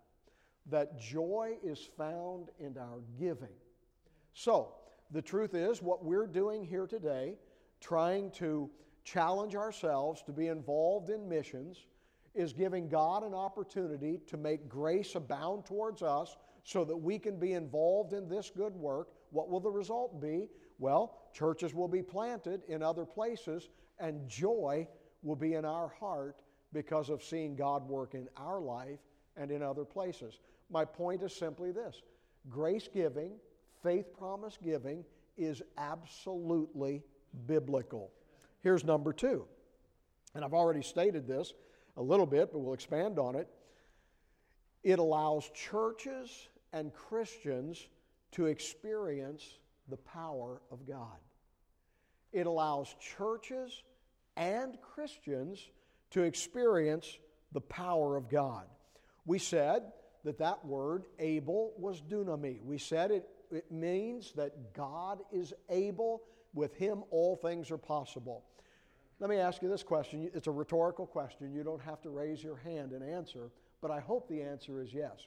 That 0.67 0.99
joy 0.99 1.57
is 1.63 1.89
found 1.97 2.49
in 2.59 2.77
our 2.79 3.01
giving. 3.19 3.57
So, 4.33 4.75
the 5.11 5.23
truth 5.23 5.55
is, 5.55 5.83
what 5.83 6.05
we're 6.05 6.27
doing 6.27 6.65
here 6.65 6.87
today, 6.87 7.37
trying 7.81 8.31
to 8.33 8.71
challenge 9.05 9.55
ourselves 9.55 10.23
to 10.23 10.33
be 10.33 10.49
involved 10.49 11.11
in 11.11 11.29
missions, 11.29 11.85
is 12.35 12.53
giving 12.53 12.89
God 12.89 13.23
an 13.23 13.35
opportunity 13.35 14.21
to 14.27 14.37
make 14.37 14.69
grace 14.69 15.15
abound 15.15 15.65
towards 15.65 16.03
us 16.03 16.37
so 16.65 16.85
that 16.85 16.97
we 16.97 17.19
can 17.19 17.39
be 17.39 17.53
involved 17.53 18.13
in 18.13 18.29
this 18.29 18.51
good 18.55 18.75
work. 18.75 19.09
What 19.31 19.49
will 19.49 19.61
the 19.61 19.71
result 19.71 20.21
be? 20.21 20.49
Well, 20.79 21.19
churches 21.33 21.75
will 21.75 21.89
be 21.89 22.03
planted 22.03 22.63
in 22.69 22.83
other 22.83 23.05
places, 23.05 23.69
and 23.99 24.29
joy 24.29 24.89
will 25.23 25.37
be 25.37 25.55
in 25.55 25.65
our 25.65 25.89
heart 25.89 26.43
because 26.73 27.09
of 27.09 27.23
seeing 27.23 27.55
God 27.55 27.89
work 27.89 28.15
in 28.15 28.29
our 28.37 28.61
life 28.61 28.99
and 29.37 29.51
in 29.51 29.63
other 29.63 29.85
places. 29.85 30.41
My 30.71 30.85
point 30.85 31.23
is 31.23 31.35
simply 31.35 31.71
this 31.71 32.03
grace 32.51 32.89
giving, 32.93 33.33
faith 33.83 34.13
promise 34.19 34.59
giving 34.63 35.05
is 35.37 35.63
absolutely 35.79 37.03
biblical. 37.47 38.11
Here's 38.61 38.85
number 38.85 39.13
two. 39.13 39.45
And 40.35 40.45
I've 40.45 40.55
already 40.55 40.83
stated 40.83 41.29
this 41.29 41.53
a 41.97 42.03
little 42.03 42.27
bit, 42.27 42.53
but 42.53 42.59
we'll 42.59 42.75
expand 42.75 43.19
on 43.19 43.37
it. 43.37 43.49
It 44.83 44.99
allows 44.99 45.51
churches 45.55 46.49
and 46.73 46.93
Christians 46.93 47.87
to 48.33 48.47
experience 48.47 49.45
the 49.89 49.97
power 49.97 50.61
of 50.71 50.87
God. 50.87 51.19
It 52.33 52.47
allows 52.47 52.95
churches 53.01 53.83
and 54.37 54.77
Christians 54.81 55.61
to 56.11 56.23
experience 56.23 57.19
the 57.53 57.61
power 57.61 58.17
of 58.17 58.29
God. 58.29 58.67
We 59.25 59.39
said 59.39 59.85
that 60.25 60.39
that 60.39 60.65
word 60.65 61.05
able 61.19 61.73
was 61.79 62.01
dunami. 62.03 62.61
We 62.63 62.79
said 62.79 63.11
it, 63.11 63.29
it 63.53 63.71
means 63.71 64.33
that 64.33 64.75
God 64.75 65.21
is 65.33 65.55
able, 65.69 66.23
with 66.53 66.75
Him 66.77 67.05
all 67.11 67.37
things 67.37 67.71
are 67.71 67.79
possible. 67.79 68.45
Let 69.21 69.31
me 69.31 69.37
ask 69.37 69.63
you 69.63 69.69
this 69.69 69.83
question. 69.83 70.31
It's 70.35 70.49
a 70.49 70.53
rhetorical 70.53 71.07
question. 71.07 71.53
You 71.53 71.63
don't 71.63 71.83
have 71.83 72.01
to 72.03 72.11
raise 72.11 72.43
your 72.43 72.57
hand 72.57 72.93
and 72.93 73.03
answer, 73.03 73.51
but 73.81 73.91
I 73.91 74.01
hope 74.01 74.29
the 74.29 74.43
answer 74.43 74.81
is 74.81 74.93
yes. 74.93 75.27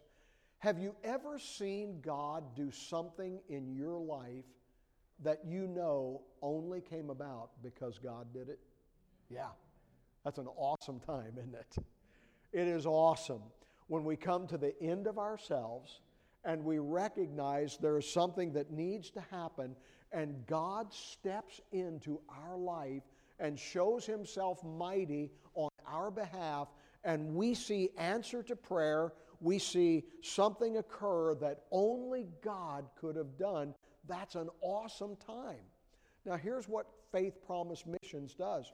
Have 0.59 0.79
you 0.79 0.95
ever 1.03 1.39
seen 1.39 2.01
God 2.01 2.55
do 2.55 2.71
something 2.71 3.39
in 3.47 3.75
your 3.75 3.97
life 3.97 4.45
that 5.23 5.39
you 5.45 5.67
know 5.67 6.21
only 6.41 6.81
came 6.81 7.09
about 7.09 7.51
because 7.63 7.97
God 7.97 8.33
did 8.33 8.49
it? 8.49 8.59
Yeah. 9.29 9.49
That's 10.23 10.39
an 10.39 10.47
awesome 10.57 10.99
time, 10.99 11.33
isn't 11.37 11.55
it? 11.55 11.75
It 12.51 12.67
is 12.67 12.85
awesome 12.85 13.43
when 13.87 14.03
we 14.03 14.15
come 14.15 14.47
to 14.47 14.57
the 14.57 14.73
end 14.81 15.07
of 15.07 15.17
ourselves 15.17 16.01
and 16.43 16.63
we 16.63 16.79
recognize 16.79 17.77
there 17.77 17.97
is 17.97 18.11
something 18.11 18.53
that 18.53 18.71
needs 18.71 19.09
to 19.11 19.21
happen, 19.31 19.75
and 20.11 20.45
God 20.47 20.93
steps 20.93 21.59
into 21.71 22.19
our 22.29 22.57
life 22.57 23.03
and 23.39 23.57
shows 23.57 24.05
himself 24.05 24.63
mighty 24.63 25.31
on 25.53 25.69
our 25.85 26.11
behalf, 26.11 26.67
and 27.03 27.35
we 27.35 27.53
see 27.53 27.89
answer 27.97 28.43
to 28.43 28.55
prayer. 28.55 29.13
We 29.39 29.59
see 29.59 30.05
something 30.21 30.77
occur 30.77 31.35
that 31.35 31.63
only 31.71 32.27
God 32.43 32.85
could 32.99 33.15
have 33.15 33.37
done. 33.37 33.75
That's 34.07 34.35
an 34.35 34.49
awesome 34.61 35.15
time. 35.17 35.61
Now, 36.25 36.35
here's 36.35 36.67
what 36.67 36.87
Faith 37.11 37.35
Promise 37.45 37.85
Missions 37.85 38.33
does 38.33 38.71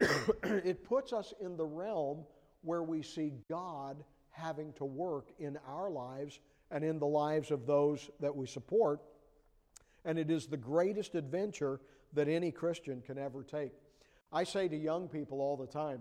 it 0.42 0.84
puts 0.84 1.12
us 1.12 1.32
in 1.40 1.56
the 1.56 1.64
realm 1.64 2.24
where 2.62 2.82
we 2.82 3.02
see 3.02 3.32
God 3.48 4.02
having 4.30 4.72
to 4.74 4.84
work 4.84 5.28
in 5.38 5.58
our 5.68 5.90
lives 5.90 6.40
and 6.70 6.84
in 6.84 6.98
the 6.98 7.06
lives 7.06 7.50
of 7.50 7.66
those 7.66 8.10
that 8.20 8.34
we 8.34 8.46
support. 8.46 9.00
And 10.04 10.18
it 10.18 10.30
is 10.30 10.46
the 10.46 10.56
greatest 10.56 11.14
adventure 11.14 11.80
that 12.12 12.28
any 12.28 12.50
Christian 12.50 13.00
can 13.00 13.18
ever 13.18 13.42
take. 13.42 13.72
I 14.32 14.44
say 14.44 14.68
to 14.68 14.76
young 14.76 15.08
people 15.08 15.40
all 15.40 15.56
the 15.56 15.66
time, 15.66 16.00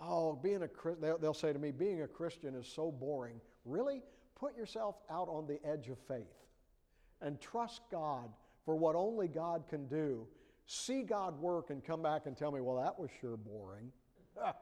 oh, 0.00 0.34
being 0.34 0.62
a 0.62 0.68
Christian, 0.68 1.16
they'll 1.20 1.34
say 1.34 1.52
to 1.52 1.58
me, 1.58 1.70
being 1.70 2.02
a 2.02 2.08
Christian 2.08 2.54
is 2.54 2.66
so 2.66 2.90
boring. 2.90 3.40
Really? 3.64 4.02
Put 4.34 4.56
yourself 4.56 4.96
out 5.10 5.28
on 5.28 5.46
the 5.46 5.58
edge 5.66 5.88
of 5.88 5.98
faith 6.08 6.26
and 7.20 7.40
trust 7.40 7.82
God 7.90 8.30
for 8.64 8.76
what 8.76 8.94
only 8.94 9.28
God 9.28 9.64
can 9.68 9.86
do. 9.86 10.26
See 10.66 11.02
God 11.02 11.40
work 11.40 11.70
and 11.70 11.84
come 11.84 12.02
back 12.02 12.26
and 12.26 12.36
tell 12.36 12.52
me, 12.52 12.60
well, 12.60 12.76
that 12.76 12.98
was 12.98 13.10
sure 13.20 13.36
boring. 13.36 13.90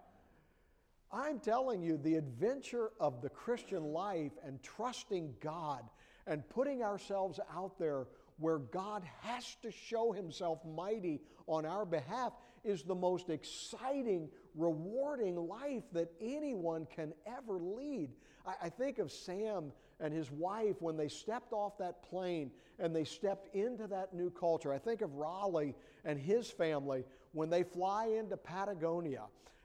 I'm 1.12 1.40
telling 1.40 1.82
you, 1.82 1.96
the 1.96 2.14
adventure 2.14 2.90
of 3.00 3.20
the 3.20 3.28
Christian 3.28 3.84
life 3.84 4.32
and 4.44 4.62
trusting 4.62 5.34
God 5.40 5.82
and 6.26 6.48
putting 6.48 6.82
ourselves 6.82 7.40
out 7.54 7.78
there 7.78 8.06
where 8.40 8.58
God 8.58 9.04
has 9.20 9.56
to 9.62 9.70
show 9.70 10.12
himself 10.12 10.58
mighty 10.64 11.20
on 11.46 11.64
our 11.64 11.84
behalf 11.84 12.32
is 12.64 12.82
the 12.82 12.94
most 12.94 13.30
exciting, 13.30 14.28
rewarding 14.54 15.36
life 15.36 15.84
that 15.92 16.10
anyone 16.20 16.86
can 16.94 17.12
ever 17.26 17.58
lead. 17.60 18.10
I, 18.46 18.66
I, 18.66 18.68
think 18.68 18.98
of 18.98 19.12
Sam 19.12 19.72
and 20.00 20.12
his 20.12 20.30
wife 20.30 20.76
when 20.80 20.96
they 20.96 21.08
stepped 21.08 21.52
off 21.52 21.78
that 21.78 22.02
plane 22.02 22.50
and 22.78 22.94
they 22.94 23.04
stepped 23.04 23.54
into 23.54 23.86
that 23.86 24.14
new 24.14 24.30
culture. 24.30 24.72
I 24.72 24.78
think 24.78 25.02
of 25.02 25.14
Raleigh 25.14 25.74
and 26.04 26.18
his 26.18 26.50
family 26.50 27.04
when 27.32 27.50
they 27.50 27.62
fly 27.62 28.06
into 28.06 28.36
Patagonia 28.36 29.24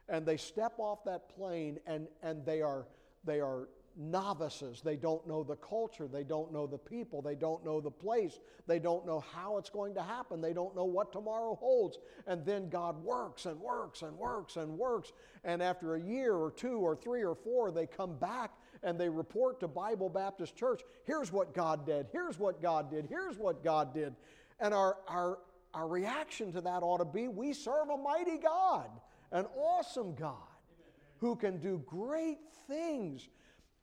and 0.10 0.26
they 0.26 0.38
step 0.38 0.74
off 0.78 1.04
that 1.06 1.30
plane 1.36 1.80
and, 1.88 2.08
and 2.22 2.46
they 2.46 2.62
are 2.62 2.86
they 3.26 3.40
are 3.40 3.68
novices. 3.98 4.82
They 4.82 4.96
don't 4.96 5.26
know 5.28 5.44
the 5.44 5.56
culture. 5.56 6.08
They 6.08 6.24
don't 6.24 6.52
know 6.52 6.68
the 6.68 6.78
people. 6.78 7.22
They 7.22 7.36
don't 7.36 7.64
know 7.64 7.80
the 7.80 7.92
place. 7.92 8.40
They 8.68 8.80
don't 8.80 9.06
know 9.06 9.20
how 9.34 9.58
it's 9.58 9.70
going 9.70 9.94
to 9.96 10.02
happen. 10.02 10.42
They 10.42 10.54
don't 10.54 10.76
know 10.76 10.86
what 10.86 11.12
tomorrow 11.12 11.56
holds. 11.56 11.98
And 12.28 12.46
then 12.46 12.70
God 12.70 13.02
works 13.04 13.46
and 13.46 13.60
works 13.60 14.02
and 14.02 14.18
works 14.18 14.58
and 14.58 14.78
works. 14.78 15.14
And 15.44 15.62
after 15.62 15.96
a 15.96 16.02
year 16.02 16.34
or 16.34 16.52
two 16.52 16.80
or 16.80 16.96
three 16.96 17.24
or 17.24 17.36
four, 17.36 17.72
they 17.72 17.88
come 17.88 18.18
back 18.18 18.52
and 18.84 19.00
they 19.00 19.10
report 19.10 19.60
to 19.62 19.68
Bible 19.68 20.10
Baptist 20.10 20.56
Church 20.56 20.82
here's 21.06 21.32
what 21.32 21.54
God 21.54 21.86
did, 21.86 22.08
here's 22.12 22.38
what 22.38 22.62
God 22.62 22.92
did, 22.92 23.08
here's 23.10 23.38
what 23.38 23.64
God 23.64 23.94
did. 23.94 24.16
And 24.60 24.74
our, 24.74 24.98
our, 25.08 25.40
our 25.74 25.88
reaction 25.88 26.52
to 26.54 26.62
that 26.62 26.84
ought 26.84 27.00
to 27.00 27.06
be 27.06 27.28
we 27.28 27.54
serve 27.54 27.90
a 27.90 27.98
mighty 27.98 28.38
God, 28.38 28.90
an 29.32 29.46
awesome 29.58 30.16
God 30.16 30.36
who 31.20 31.36
can 31.36 31.58
do 31.58 31.82
great 31.86 32.38
things 32.68 33.28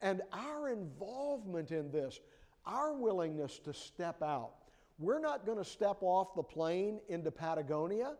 and 0.02 0.20
our 0.32 0.68
involvement 0.68 1.70
in 1.70 1.90
this, 1.90 2.20
our 2.66 2.92
willingness 2.92 3.58
to 3.60 3.72
step 3.72 4.20
out. 4.22 4.54
We're 4.98 5.20
not 5.20 5.46
going 5.46 5.58
to 5.58 5.64
step 5.64 5.98
off 6.02 6.34
the 6.34 6.42
plane 6.42 7.00
into 7.08 7.30
Patagonia, 7.30 8.14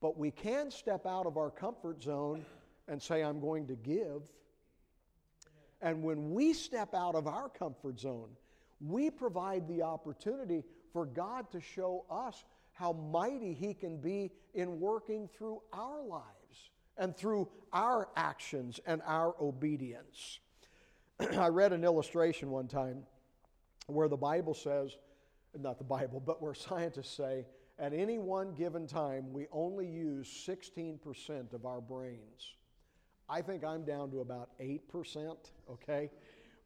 but 0.00 0.16
we 0.16 0.30
can 0.30 0.70
step 0.70 1.04
out 1.04 1.26
of 1.26 1.36
our 1.36 1.50
comfort 1.50 2.02
zone 2.02 2.44
and 2.86 3.02
say, 3.02 3.22
I'm 3.22 3.40
going 3.40 3.66
to 3.66 3.74
give. 3.74 4.22
And 5.82 6.02
when 6.02 6.30
we 6.30 6.52
step 6.52 6.94
out 6.94 7.14
of 7.14 7.26
our 7.26 7.48
comfort 7.48 8.00
zone, 8.00 8.30
we 8.80 9.10
provide 9.10 9.68
the 9.68 9.82
opportunity 9.82 10.64
for 10.92 11.04
God 11.04 11.50
to 11.52 11.60
show 11.60 12.04
us 12.10 12.44
how 12.72 12.92
mighty 12.92 13.52
He 13.52 13.74
can 13.74 14.00
be 14.00 14.30
in 14.54 14.80
working 14.80 15.28
through 15.36 15.60
our 15.72 16.02
lives 16.02 16.70
and 16.96 17.16
through 17.16 17.48
our 17.72 18.08
actions 18.16 18.80
and 18.86 19.02
our 19.04 19.34
obedience. 19.40 20.40
I 21.36 21.48
read 21.48 21.72
an 21.72 21.84
illustration 21.84 22.50
one 22.50 22.68
time 22.68 23.02
where 23.86 24.08
the 24.08 24.16
Bible 24.16 24.54
says, 24.54 24.96
not 25.58 25.78
the 25.78 25.84
Bible, 25.84 26.20
but 26.24 26.40
where 26.42 26.54
scientists 26.54 27.16
say, 27.16 27.46
at 27.78 27.92
any 27.92 28.18
one 28.18 28.54
given 28.54 28.86
time, 28.86 29.32
we 29.32 29.46
only 29.52 29.86
use 29.86 30.28
16% 30.46 31.52
of 31.52 31.64
our 31.64 31.80
brains. 31.80 32.54
I 33.28 33.40
think 33.42 33.64
I'm 33.64 33.84
down 33.84 34.10
to 34.12 34.20
about 34.20 34.50
8%, 34.58 35.36
okay? 35.70 36.10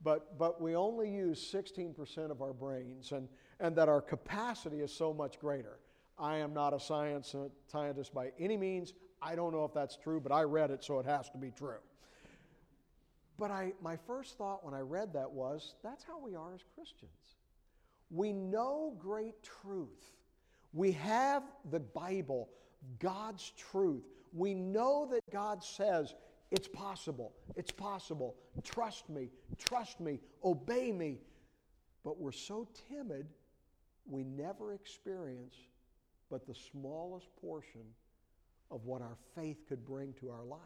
But, 0.03 0.39
but 0.39 0.61
we 0.61 0.75
only 0.75 1.11
use 1.11 1.53
16% 1.53 2.31
of 2.31 2.41
our 2.41 2.53
brains, 2.53 3.13
and, 3.13 3.29
and 3.61 3.77
that 3.77 3.89
our 3.89 4.01
capacity 4.01 4.81
is 4.81 4.93
so 4.93 5.13
much 5.13 5.39
greater. 5.39 5.79
I 6.19 6.39
am 6.39 6.53
not 6.53 6.73
a 6.73 6.81
science 6.81 7.35
uh, 7.35 7.49
scientist 7.67 8.15
by 8.15 8.33
any 8.39 8.57
means. 8.57 8.95
I 9.21 9.35
don't 9.35 9.53
know 9.53 9.65
if 9.65 9.75
that's 9.75 9.97
true, 9.97 10.21
but 10.21 10.33
I 10.33 10.43
read 10.43 10.71
it, 10.71 10.85
so 10.85 10.99
it 10.99 11.07
has 11.07 11.29
to 11.31 11.39
be 11.39 11.51
true. 11.51 11.79
But 13.43 13.51
I, 13.51 13.73
my 13.83 13.97
first 14.07 14.39
thought 14.39 14.65
when 14.65 14.73
I 14.73 14.83
read 14.83 15.15
that 15.15 15.29
was 15.29 15.75
that's 15.83 16.05
how 16.05 16.17
we 16.21 16.37
are 16.37 16.55
as 16.55 16.61
Christians. 16.77 17.11
We 18.09 18.33
know 18.33 18.95
great 19.01 19.35
truth. 19.43 20.13
We 20.73 20.93
have 20.93 21.43
the 21.73 21.81
Bible, 21.81 22.51
God's 23.01 23.51
truth. 23.59 24.05
We 24.33 24.55
know 24.55 25.09
that 25.11 25.29
God 25.33 25.65
says, 25.65 26.15
It's 26.53 26.69
possible. 26.69 27.33
It's 27.57 27.73
possible. 27.73 28.37
Trust 28.63 29.11
me. 29.11 29.29
Trust 29.59 29.99
me. 29.99 30.21
Obey 30.45 30.93
me. 30.93 31.19
But 32.05 32.21
we're 32.21 32.31
so 32.31 32.69
timid, 32.89 33.27
we 34.07 34.23
never 34.23 34.73
experience 34.73 35.57
but 36.31 36.47
the 36.47 36.55
smallest 36.71 37.27
portion 37.41 37.83
of 38.71 38.85
what 38.85 39.03
our 39.03 39.17
faith 39.35 39.65
could 39.69 39.85
bring 39.85 40.13
to 40.21 40.31
our 40.31 40.45
lives. 40.45 40.63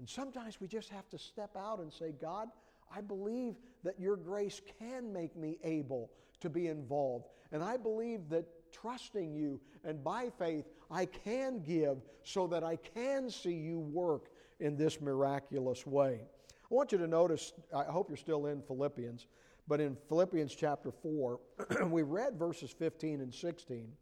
And 0.00 0.08
sometimes 0.08 0.62
we 0.62 0.66
just 0.66 0.88
have 0.88 1.10
to 1.10 1.18
step 1.18 1.54
out 1.54 1.78
and 1.78 1.92
say, 1.92 2.14
God, 2.18 2.48
I 2.92 3.02
believe 3.02 3.56
that 3.84 4.00
your 4.00 4.16
grace 4.16 4.62
can 4.78 5.12
make 5.12 5.36
me 5.36 5.58
able 5.62 6.10
to 6.40 6.48
be 6.48 6.68
involved. 6.68 7.28
And 7.52 7.62
I 7.62 7.76
believe 7.76 8.30
that 8.30 8.46
trusting 8.72 9.34
you 9.34 9.60
and 9.84 10.02
by 10.02 10.30
faith, 10.38 10.64
I 10.90 11.04
can 11.04 11.60
give 11.60 11.98
so 12.24 12.46
that 12.46 12.64
I 12.64 12.76
can 12.76 13.28
see 13.28 13.52
you 13.52 13.78
work 13.78 14.30
in 14.58 14.74
this 14.74 15.02
miraculous 15.02 15.86
way. 15.86 16.20
I 16.22 16.74
want 16.74 16.92
you 16.92 16.98
to 16.98 17.06
notice, 17.06 17.52
I 17.76 17.84
hope 17.84 18.08
you're 18.08 18.16
still 18.16 18.46
in 18.46 18.62
Philippians, 18.62 19.26
but 19.68 19.82
in 19.82 19.98
Philippians 20.08 20.54
chapter 20.54 20.90
4, 20.90 21.40
we 21.88 22.04
read 22.04 22.38
verses 22.38 22.70
15 22.70 23.20
and 23.20 23.34
16, 23.34 23.92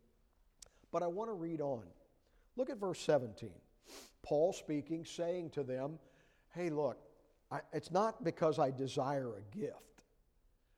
but 0.92 1.02
I 1.02 1.08
want 1.08 1.28
to 1.28 1.34
read 1.34 1.60
on. 1.60 1.82
Look 2.56 2.70
at 2.70 2.78
verse 2.78 3.00
17. 3.00 3.50
Paul 4.28 4.52
speaking, 4.52 5.06
saying 5.06 5.50
to 5.50 5.62
them, 5.62 5.98
Hey, 6.54 6.68
look, 6.68 6.98
I, 7.50 7.60
it's 7.72 7.90
not 7.90 8.22
because 8.24 8.58
I 8.58 8.70
desire 8.70 9.36
a 9.38 9.56
gift. 9.56 10.02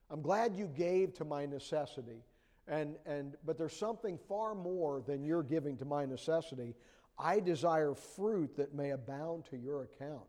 I'm 0.08 0.22
glad 0.22 0.54
you 0.54 0.66
gave 0.66 1.14
to 1.14 1.24
my 1.24 1.46
necessity, 1.46 2.22
and, 2.68 2.96
and, 3.06 3.34
but 3.44 3.58
there's 3.58 3.76
something 3.76 4.18
far 4.28 4.54
more 4.54 5.02
than 5.04 5.24
you're 5.24 5.42
giving 5.42 5.76
to 5.78 5.84
my 5.84 6.04
necessity. 6.04 6.76
I 7.18 7.40
desire 7.40 7.94
fruit 7.94 8.56
that 8.56 8.72
may 8.72 8.90
abound 8.90 9.46
to 9.46 9.56
your 9.56 9.82
account. 9.82 10.26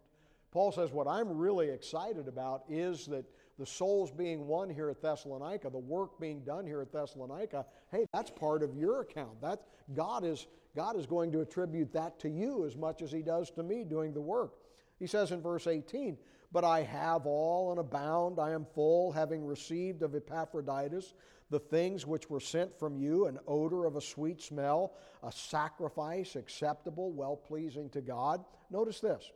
Paul 0.52 0.72
says, 0.72 0.92
What 0.92 1.08
I'm 1.08 1.38
really 1.38 1.70
excited 1.70 2.28
about 2.28 2.64
is 2.70 3.06
that 3.08 3.26
the 3.60 3.66
souls 3.66 4.12
being 4.12 4.48
won 4.48 4.70
here 4.70 4.90
at 4.90 5.02
Thessalonica, 5.02 5.70
the 5.70 5.78
work 5.78 6.20
being 6.20 6.44
done 6.44 6.66
here 6.66 6.82
at 6.82 6.92
Thessalonica, 6.92 7.66
hey, 7.92 8.06
that's 8.14 8.32
part 8.32 8.64
of 8.64 8.76
your 8.76 9.02
account. 9.02 9.42
That 9.42 9.62
God 9.94 10.26
is 10.26 10.48
God 10.76 10.98
is 10.98 11.06
going 11.06 11.32
to 11.34 11.42
attribute 11.42 11.92
that 11.94 12.20
to 12.20 12.30
you 12.30 12.66
as 12.66 12.78
much 12.78 13.02
as 13.02 13.12
he 13.12 13.22
does 13.22 13.52
to 13.52 13.64
me 13.64 13.84
doing 13.84 14.14
the 14.14 14.22
work. 14.22 14.54
He 15.00 15.08
says 15.08 15.32
in 15.32 15.42
verse 15.42 15.68
18, 15.68 16.18
But 16.52 16.64
I 16.64 16.84
have 16.84 17.26
all 17.26 17.72
and 17.72 17.80
abound, 17.80 18.40
I 18.40 18.52
am 18.52 18.66
full, 18.74 19.12
having 19.12 19.46
received 19.46 20.02
of 20.02 20.16
Epaphroditus 20.16 21.14
the 21.50 21.60
things 21.60 22.08
which 22.08 22.30
were 22.30 22.40
sent 22.40 22.80
from 22.80 22.98
you, 22.98 23.26
an 23.26 23.38
odor 23.46 23.86
of 23.86 23.98
a 23.98 24.02
sweet 24.02 24.42
smell, 24.42 24.94
a 25.22 25.32
sacrifice 25.32 26.38
acceptable, 26.38 27.12
well 27.12 27.36
pleasing 27.36 27.90
to 27.90 28.00
God. 28.00 28.44
Notice 28.70 29.02
this. 29.02 29.30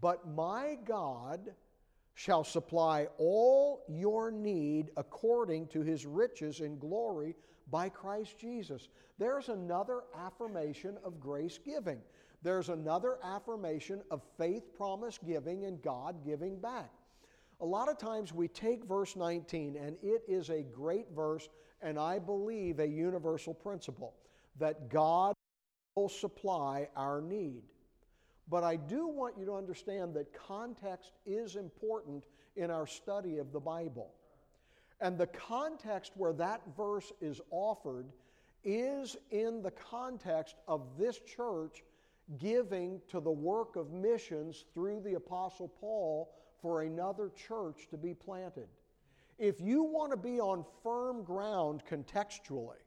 But 0.00 0.28
my 0.28 0.78
God 0.84 1.50
shall 2.14 2.44
supply 2.44 3.08
all 3.18 3.82
your 3.88 4.30
need 4.30 4.90
according 4.96 5.66
to 5.68 5.82
his 5.82 6.06
riches 6.06 6.60
in 6.60 6.78
glory 6.78 7.34
by 7.70 7.88
Christ 7.88 8.38
Jesus. 8.38 8.88
There's 9.18 9.48
another 9.48 10.02
affirmation 10.16 10.98
of 11.04 11.20
grace 11.20 11.58
giving. 11.64 12.00
There's 12.42 12.68
another 12.68 13.18
affirmation 13.22 14.02
of 14.10 14.22
faith 14.38 14.74
promise 14.74 15.18
giving 15.24 15.64
and 15.64 15.80
God 15.82 16.24
giving 16.24 16.58
back. 16.58 16.90
A 17.60 17.66
lot 17.66 17.90
of 17.90 17.98
times 17.98 18.32
we 18.32 18.48
take 18.48 18.84
verse 18.84 19.16
19, 19.16 19.76
and 19.76 19.96
it 20.02 20.22
is 20.26 20.48
a 20.48 20.62
great 20.62 21.06
verse, 21.14 21.48
and 21.82 21.98
I 21.98 22.18
believe 22.18 22.80
a 22.80 22.86
universal 22.86 23.52
principle 23.52 24.14
that 24.58 24.88
God 24.88 25.34
will 25.94 26.08
supply 26.08 26.88
our 26.96 27.20
need. 27.20 27.62
But 28.50 28.64
I 28.64 28.74
do 28.74 29.06
want 29.06 29.38
you 29.38 29.46
to 29.46 29.54
understand 29.54 30.14
that 30.14 30.34
context 30.34 31.12
is 31.24 31.54
important 31.54 32.24
in 32.56 32.70
our 32.70 32.86
study 32.86 33.38
of 33.38 33.52
the 33.52 33.60
Bible. 33.60 34.12
And 35.00 35.16
the 35.16 35.28
context 35.28 36.12
where 36.16 36.32
that 36.34 36.60
verse 36.76 37.12
is 37.20 37.40
offered 37.50 38.06
is 38.64 39.16
in 39.30 39.62
the 39.62 39.70
context 39.70 40.56
of 40.66 40.82
this 40.98 41.18
church 41.20 41.84
giving 42.38 43.00
to 43.08 43.20
the 43.20 43.30
work 43.30 43.76
of 43.76 43.92
missions 43.92 44.64
through 44.74 45.00
the 45.00 45.14
Apostle 45.14 45.68
Paul 45.80 46.30
for 46.60 46.82
another 46.82 47.30
church 47.48 47.88
to 47.90 47.96
be 47.96 48.14
planted. 48.14 48.68
If 49.38 49.60
you 49.60 49.84
want 49.84 50.10
to 50.10 50.18
be 50.18 50.38
on 50.40 50.64
firm 50.82 51.22
ground 51.22 51.82
contextually, 51.88 52.82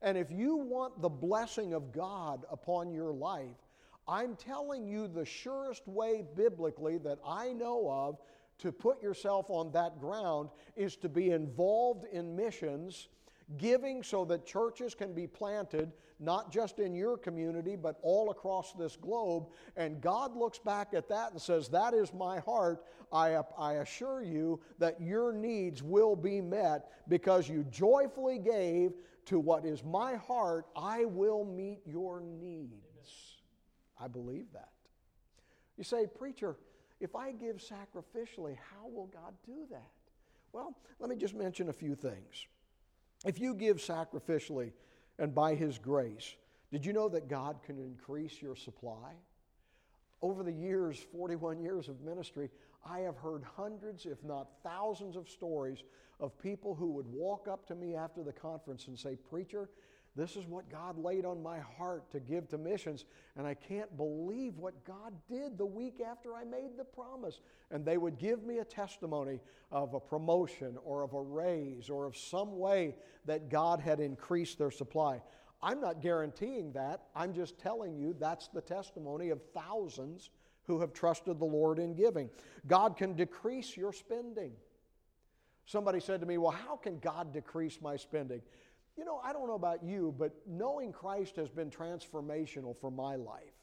and 0.00 0.16
if 0.16 0.30
you 0.30 0.56
want 0.56 1.02
the 1.02 1.08
blessing 1.08 1.74
of 1.74 1.92
God 1.92 2.44
upon 2.50 2.92
your 2.92 3.12
life, 3.12 3.56
I'm 4.08 4.36
telling 4.36 4.88
you 4.88 5.06
the 5.06 5.26
surest 5.26 5.86
way 5.86 6.24
biblically 6.34 6.96
that 6.98 7.18
I 7.26 7.52
know 7.52 7.90
of 7.90 8.18
to 8.60 8.72
put 8.72 9.02
yourself 9.02 9.46
on 9.50 9.70
that 9.72 10.00
ground 10.00 10.48
is 10.76 10.96
to 10.96 11.08
be 11.08 11.30
involved 11.30 12.06
in 12.10 12.34
missions, 12.34 13.08
giving 13.58 14.02
so 14.02 14.24
that 14.24 14.46
churches 14.46 14.94
can 14.94 15.12
be 15.12 15.26
planted, 15.26 15.92
not 16.18 16.50
just 16.50 16.78
in 16.78 16.94
your 16.94 17.16
community, 17.18 17.76
but 17.76 17.98
all 18.02 18.30
across 18.30 18.72
this 18.72 18.96
globe. 18.96 19.48
And 19.76 20.00
God 20.00 20.34
looks 20.34 20.58
back 20.58 20.94
at 20.94 21.08
that 21.10 21.32
and 21.32 21.40
says, 21.40 21.68
That 21.68 21.94
is 21.94 22.12
my 22.12 22.40
heart. 22.40 22.84
I, 23.12 23.40
I 23.56 23.74
assure 23.74 24.22
you 24.22 24.60
that 24.78 25.00
your 25.00 25.32
needs 25.32 25.82
will 25.82 26.16
be 26.16 26.40
met 26.40 26.90
because 27.08 27.48
you 27.48 27.64
joyfully 27.70 28.38
gave 28.38 28.92
to 29.26 29.38
what 29.38 29.64
is 29.64 29.84
my 29.84 30.16
heart. 30.16 30.66
I 30.74 31.04
will 31.04 31.44
meet 31.44 31.80
your 31.86 32.20
needs. 32.20 32.87
I 34.00 34.08
believe 34.08 34.46
that. 34.52 34.70
You 35.76 35.84
say, 35.84 36.06
Preacher, 36.06 36.56
if 37.00 37.14
I 37.14 37.32
give 37.32 37.56
sacrificially, 37.56 38.56
how 38.70 38.88
will 38.88 39.06
God 39.06 39.34
do 39.46 39.66
that? 39.70 39.90
Well, 40.52 40.76
let 40.98 41.10
me 41.10 41.16
just 41.16 41.34
mention 41.34 41.68
a 41.68 41.72
few 41.72 41.94
things. 41.94 42.46
If 43.24 43.38
you 43.38 43.54
give 43.54 43.78
sacrificially 43.78 44.72
and 45.18 45.34
by 45.34 45.54
His 45.54 45.78
grace, 45.78 46.34
did 46.70 46.84
you 46.84 46.92
know 46.92 47.08
that 47.08 47.28
God 47.28 47.62
can 47.62 47.78
increase 47.78 48.40
your 48.42 48.56
supply? 48.56 49.14
Over 50.20 50.42
the 50.42 50.52
years, 50.52 51.04
41 51.12 51.60
years 51.60 51.88
of 51.88 52.00
ministry, 52.00 52.50
I 52.84 53.00
have 53.00 53.16
heard 53.16 53.44
hundreds, 53.44 54.06
if 54.06 54.22
not 54.24 54.48
thousands, 54.62 55.16
of 55.16 55.28
stories 55.28 55.82
of 56.20 56.38
people 56.38 56.74
who 56.74 56.88
would 56.92 57.06
walk 57.06 57.46
up 57.48 57.66
to 57.68 57.74
me 57.74 57.94
after 57.94 58.22
the 58.22 58.32
conference 58.32 58.88
and 58.88 58.98
say, 58.98 59.16
Preacher, 59.30 59.68
this 60.16 60.36
is 60.36 60.46
what 60.46 60.68
God 60.68 60.98
laid 60.98 61.24
on 61.24 61.42
my 61.42 61.60
heart 61.60 62.10
to 62.10 62.20
give 62.20 62.48
to 62.48 62.58
missions, 62.58 63.04
and 63.36 63.46
I 63.46 63.54
can't 63.54 63.96
believe 63.96 64.58
what 64.58 64.84
God 64.84 65.12
did 65.28 65.56
the 65.56 65.66
week 65.66 66.00
after 66.00 66.34
I 66.34 66.44
made 66.44 66.70
the 66.76 66.84
promise. 66.84 67.40
And 67.70 67.84
they 67.84 67.98
would 67.98 68.18
give 68.18 68.42
me 68.42 68.58
a 68.58 68.64
testimony 68.64 69.40
of 69.70 69.94
a 69.94 70.00
promotion 70.00 70.76
or 70.84 71.02
of 71.02 71.14
a 71.14 71.20
raise 71.20 71.88
or 71.88 72.04
of 72.04 72.16
some 72.16 72.58
way 72.58 72.96
that 73.26 73.48
God 73.48 73.80
had 73.80 74.00
increased 74.00 74.58
their 74.58 74.70
supply. 74.70 75.20
I'm 75.62 75.80
not 75.80 76.00
guaranteeing 76.00 76.72
that. 76.72 77.02
I'm 77.14 77.32
just 77.32 77.58
telling 77.58 77.96
you 77.96 78.14
that's 78.18 78.48
the 78.48 78.60
testimony 78.60 79.30
of 79.30 79.40
thousands 79.54 80.30
who 80.66 80.80
have 80.80 80.92
trusted 80.92 81.38
the 81.38 81.44
Lord 81.44 81.78
in 81.78 81.94
giving. 81.94 82.28
God 82.66 82.96
can 82.96 83.14
decrease 83.14 83.76
your 83.76 83.92
spending. 83.92 84.52
Somebody 85.66 86.00
said 86.00 86.20
to 86.20 86.26
me, 86.26 86.38
Well, 86.38 86.52
how 86.52 86.76
can 86.76 86.98
God 86.98 87.32
decrease 87.32 87.80
my 87.82 87.96
spending? 87.96 88.40
You 88.98 89.04
know, 89.04 89.20
I 89.24 89.32
don't 89.32 89.46
know 89.46 89.54
about 89.54 89.84
you, 89.84 90.12
but 90.18 90.34
knowing 90.44 90.92
Christ 90.92 91.36
has 91.36 91.48
been 91.48 91.70
transformational 91.70 92.76
for 92.80 92.90
my 92.90 93.14
life. 93.14 93.54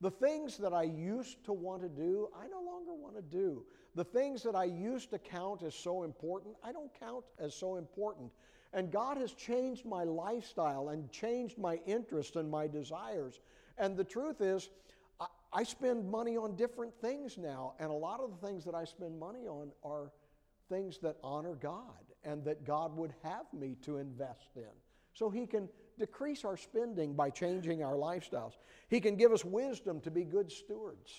The 0.00 0.10
things 0.10 0.58
that 0.58 0.72
I 0.72 0.82
used 0.82 1.44
to 1.44 1.52
want 1.52 1.82
to 1.82 1.88
do, 1.88 2.28
I 2.36 2.48
no 2.48 2.60
longer 2.60 2.92
want 2.92 3.14
to 3.14 3.22
do. 3.22 3.64
The 3.94 4.02
things 4.02 4.42
that 4.42 4.56
I 4.56 4.64
used 4.64 5.10
to 5.10 5.18
count 5.18 5.62
as 5.62 5.76
so 5.76 6.02
important, 6.02 6.56
I 6.64 6.72
don't 6.72 6.90
count 6.98 7.24
as 7.38 7.54
so 7.54 7.76
important. 7.76 8.32
And 8.72 8.90
God 8.90 9.16
has 9.18 9.32
changed 9.32 9.86
my 9.86 10.02
lifestyle 10.02 10.88
and 10.88 11.08
changed 11.12 11.56
my 11.56 11.78
interests 11.86 12.34
and 12.34 12.50
my 12.50 12.66
desires. 12.66 13.38
And 13.78 13.96
the 13.96 14.02
truth 14.02 14.40
is, 14.40 14.70
I, 15.52 15.62
spend 15.62 16.10
money 16.10 16.36
on 16.36 16.56
different 16.56 16.92
things 17.00 17.38
now. 17.38 17.74
And 17.78 17.90
a 17.90 17.94
lot 17.94 18.18
of 18.18 18.32
the 18.32 18.46
things 18.46 18.64
that 18.64 18.74
I 18.74 18.84
spend 18.84 19.20
money 19.20 19.46
on 19.46 19.70
are 19.84 20.10
things 20.68 20.98
that 21.02 21.16
honor 21.22 21.54
God 21.54 22.04
and 22.24 22.44
that 22.44 22.64
God 22.64 22.96
would 22.96 23.12
have 23.22 23.46
me 23.52 23.76
to 23.82 23.98
invest 23.98 24.50
in. 24.56 24.72
So 25.12 25.30
He 25.30 25.46
can 25.46 25.68
decrease 25.98 26.44
our 26.44 26.56
spending 26.56 27.14
by 27.14 27.30
changing 27.30 27.82
our 27.82 27.94
lifestyles. 27.94 28.52
He 28.88 29.00
can 29.00 29.16
give 29.16 29.32
us 29.32 29.44
wisdom 29.44 30.00
to 30.00 30.10
be 30.10 30.24
good 30.24 30.50
stewards. 30.50 31.12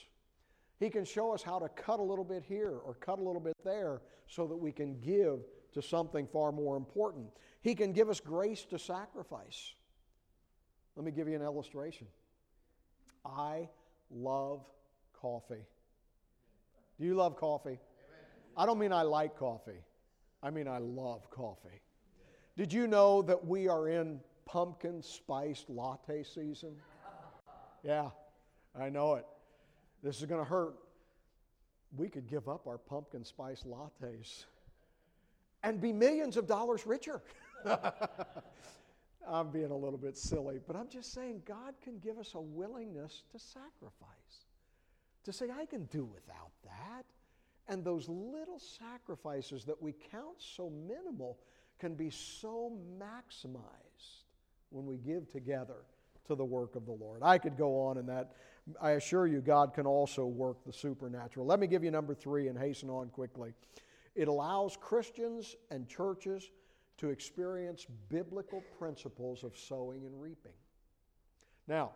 He 0.80 0.90
can 0.90 1.06
show 1.06 1.34
us 1.34 1.42
how 1.42 1.60
to 1.60 1.70
cut 1.70 2.00
a 2.00 2.04
little 2.04 2.26
bit 2.26 2.44
here 2.44 2.78
or 2.84 2.96
cut 2.96 3.20
a 3.20 3.22
little 3.24 3.40
bit 3.40 3.56
there 3.64 4.02
so 4.28 4.48
that 4.48 4.58
we 4.58 4.72
can 4.72 5.00
give 5.00 5.40
to 5.74 5.82
something 5.82 6.28
far 6.28 6.52
more 6.52 6.76
important. 6.76 7.28
He 7.62 7.76
can 7.76 7.94
give 7.94 8.10
us 8.10 8.20
grace 8.20 8.66
to 8.66 8.80
sacrifice. 8.80 9.74
Let 10.96 11.06
me 11.06 11.12
give 11.12 11.28
you 11.28 11.36
an 11.36 11.42
illustration. 11.42 12.08
I 13.26 13.70
love 14.10 14.66
coffee. 15.14 15.66
Do 17.00 17.06
you 17.06 17.16
love 17.16 17.36
coffee? 17.36 17.80
I 18.58 18.66
don't 18.66 18.80
mean 18.80 18.94
I 18.94 19.02
like 19.02 19.38
coffee. 19.38 19.84
I 20.42 20.50
mean, 20.50 20.68
I 20.68 20.78
love 20.78 21.30
coffee. 21.30 21.82
Did 22.56 22.72
you 22.72 22.88
know 22.88 23.22
that 23.24 23.46
we 23.46 23.68
are 23.68 23.90
in 23.90 24.20
pumpkin 24.46 25.02
spiced 25.02 25.70
latte 25.70 26.24
season? 26.24 26.76
Yeah, 27.84 28.10
I 28.80 28.90
know 28.90 29.16
it. 29.16 29.26
This 30.02 30.20
is 30.20 30.26
going 30.26 30.42
to 30.42 30.50
hurt. 30.50 30.76
We 31.98 32.10
could 32.10 32.28
give 32.28 32.48
up 32.48 32.68
our 32.68 32.78
pumpkin 32.78 33.24
spice 33.24 33.64
lattes 33.64 34.46
and 35.64 35.82
be 35.82 35.92
millions 35.92 36.38
of 36.38 36.48
dollars 36.48 36.86
richer. 36.86 37.22
I'm 39.28 39.50
being 39.50 39.72
a 39.72 39.76
little 39.76 39.98
bit 39.98 40.18
silly, 40.18 40.60
but 40.66 40.76
I'm 40.76 40.88
just 40.88 41.14
saying 41.14 41.42
God 41.46 41.74
can 41.82 41.98
give 41.98 42.20
us 42.20 42.34
a 42.36 42.42
willingness 42.42 43.24
to 43.32 43.40
sacrifice, 43.40 44.46
to 45.24 45.34
say, 45.34 45.48
I 45.50 45.66
can 45.66 45.86
do 45.86 46.06
without 46.06 46.52
that. 46.64 47.06
And 47.68 47.84
those 47.84 48.08
little 48.08 48.60
sacrifices 48.60 49.66
that 49.66 49.82
we 49.82 49.94
count 50.12 50.36
so 50.38 50.70
minimal 50.70 51.40
can 51.80 51.96
be 51.96 52.10
so 52.10 52.78
maximized 53.00 54.24
when 54.70 54.86
we 54.86 54.98
give 54.98 55.30
together 55.30 55.86
to 56.28 56.36
the 56.36 56.46
work 56.46 56.76
of 56.76 56.86
the 56.86 56.92
Lord. 56.92 57.22
I 57.24 57.38
could 57.38 57.58
go 57.58 57.80
on 57.80 57.98
in 57.98 58.06
that. 58.08 58.34
I 58.82 58.92
assure 58.92 59.28
you, 59.28 59.42
God 59.42 59.74
can 59.74 59.86
also 59.86 60.26
work 60.26 60.64
the 60.66 60.74
supernatural. 60.74 61.46
Let 61.46 61.60
me 61.60 61.68
give 61.68 61.84
you 61.84 61.92
number 61.92 62.16
three 62.16 62.48
and 62.48 62.58
hasten 62.58 62.90
on 62.90 63.10
quickly. 63.10 63.54
It 64.16 64.28
allows 64.28 64.78
Christians 64.78 65.56
and 65.70 65.88
churches 65.88 66.50
to 66.98 67.10
experience 67.10 67.86
biblical 68.10 68.64
principles 68.80 69.44
of 69.44 69.58
sowing 69.58 70.06
and 70.06 70.20
reaping. 70.20 70.54
Now, 71.68 71.92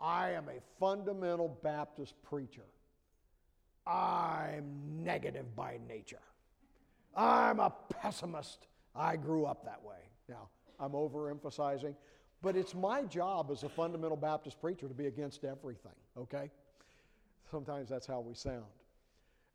I 0.00 0.30
am 0.30 0.48
a 0.48 0.60
fundamental 0.78 1.58
Baptist 1.62 2.14
preacher. 2.22 2.64
I'm 3.86 5.02
negative 5.02 5.54
by 5.56 5.78
nature. 5.88 6.20
I'm 7.16 7.60
a 7.60 7.72
pessimist. 7.88 8.66
I 8.94 9.16
grew 9.16 9.46
up 9.46 9.64
that 9.64 9.82
way. 9.82 9.96
Now, 10.28 10.48
I'm 10.78 10.92
overemphasizing, 10.92 11.94
but 12.42 12.56
it's 12.56 12.74
my 12.74 13.02
job 13.02 13.50
as 13.50 13.62
a 13.62 13.68
fundamental 13.68 14.16
Baptist 14.16 14.60
preacher 14.60 14.88
to 14.88 14.94
be 14.94 15.06
against 15.06 15.44
everything, 15.44 15.92
okay? 16.16 16.50
Sometimes 17.50 17.88
that's 17.88 18.06
how 18.06 18.20
we 18.20 18.34
sound. 18.34 18.64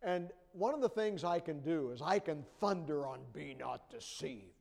And 0.03 0.29
one 0.51 0.73
of 0.73 0.81
the 0.81 0.89
things 0.89 1.23
I 1.23 1.39
can 1.39 1.61
do 1.61 1.91
is 1.91 2.01
I 2.01 2.19
can 2.19 2.45
thunder 2.59 3.07
on 3.07 3.19
be 3.33 3.55
not 3.59 3.89
deceived. 3.89 4.51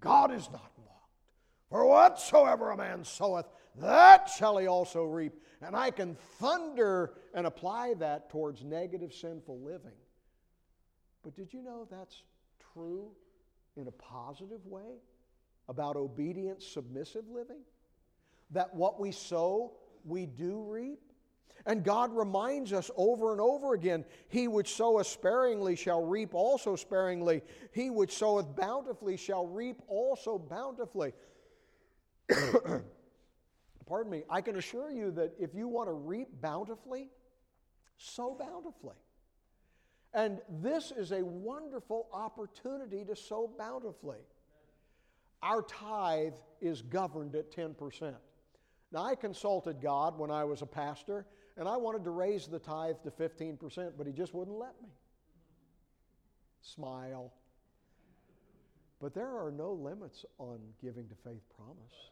God 0.00 0.32
is 0.32 0.48
not 0.52 0.70
mocked. 0.78 1.32
For 1.68 1.84
whatsoever 1.86 2.70
a 2.70 2.76
man 2.76 3.04
soweth, 3.04 3.46
that 3.76 4.28
shall 4.28 4.58
he 4.58 4.66
also 4.66 5.04
reap. 5.04 5.34
And 5.60 5.74
I 5.74 5.90
can 5.90 6.16
thunder 6.38 7.14
and 7.34 7.46
apply 7.46 7.94
that 7.94 8.30
towards 8.30 8.64
negative, 8.64 9.12
sinful 9.12 9.60
living. 9.60 9.96
But 11.22 11.34
did 11.34 11.52
you 11.52 11.62
know 11.62 11.86
that's 11.90 12.22
true 12.72 13.10
in 13.76 13.88
a 13.88 13.92
positive 13.92 14.64
way 14.66 15.00
about 15.68 15.96
obedient, 15.96 16.62
submissive 16.62 17.28
living? 17.28 17.60
That 18.52 18.74
what 18.74 19.00
we 19.00 19.12
sow, 19.12 19.72
we 20.04 20.26
do 20.26 20.62
reap? 20.62 21.00
And 21.66 21.84
God 21.84 22.16
reminds 22.16 22.72
us 22.72 22.90
over 22.96 23.32
and 23.32 23.40
over 23.40 23.74
again 23.74 24.04
He 24.28 24.48
which 24.48 24.74
soweth 24.74 25.06
sparingly 25.06 25.76
shall 25.76 26.04
reap 26.04 26.34
also 26.34 26.76
sparingly. 26.76 27.42
He 27.72 27.90
which 27.90 28.16
soweth 28.16 28.54
bountifully 28.56 29.16
shall 29.16 29.46
reap 29.46 29.82
also 29.88 30.38
bountifully. 30.38 31.12
Pardon 33.88 34.12
me. 34.12 34.22
I 34.28 34.42
can 34.42 34.56
assure 34.56 34.90
you 34.90 35.10
that 35.12 35.32
if 35.40 35.54
you 35.54 35.66
want 35.66 35.88
to 35.88 35.94
reap 35.94 36.28
bountifully, 36.42 37.08
sow 37.96 38.36
bountifully. 38.38 38.96
And 40.12 40.40
this 40.60 40.90
is 40.90 41.12
a 41.12 41.24
wonderful 41.24 42.08
opportunity 42.12 43.04
to 43.04 43.16
sow 43.16 43.50
bountifully. 43.58 44.18
Our 45.42 45.62
tithe 45.62 46.34
is 46.60 46.82
governed 46.82 47.34
at 47.34 47.50
10%. 47.50 48.14
Now, 48.90 49.04
I 49.04 49.14
consulted 49.14 49.80
God 49.80 50.18
when 50.18 50.30
I 50.30 50.44
was 50.44 50.62
a 50.62 50.66
pastor, 50.66 51.26
and 51.56 51.68
I 51.68 51.76
wanted 51.76 52.04
to 52.04 52.10
raise 52.10 52.46
the 52.46 52.58
tithe 52.58 52.96
to 53.04 53.10
15%, 53.10 53.92
but 53.96 54.06
He 54.06 54.12
just 54.12 54.34
wouldn't 54.34 54.56
let 54.56 54.80
me. 54.82 54.88
Smile. 56.60 57.32
But 59.00 59.14
there 59.14 59.38
are 59.38 59.50
no 59.50 59.72
limits 59.72 60.24
on 60.38 60.58
giving 60.82 61.08
to 61.08 61.14
Faith 61.14 61.42
Promise. 61.54 62.10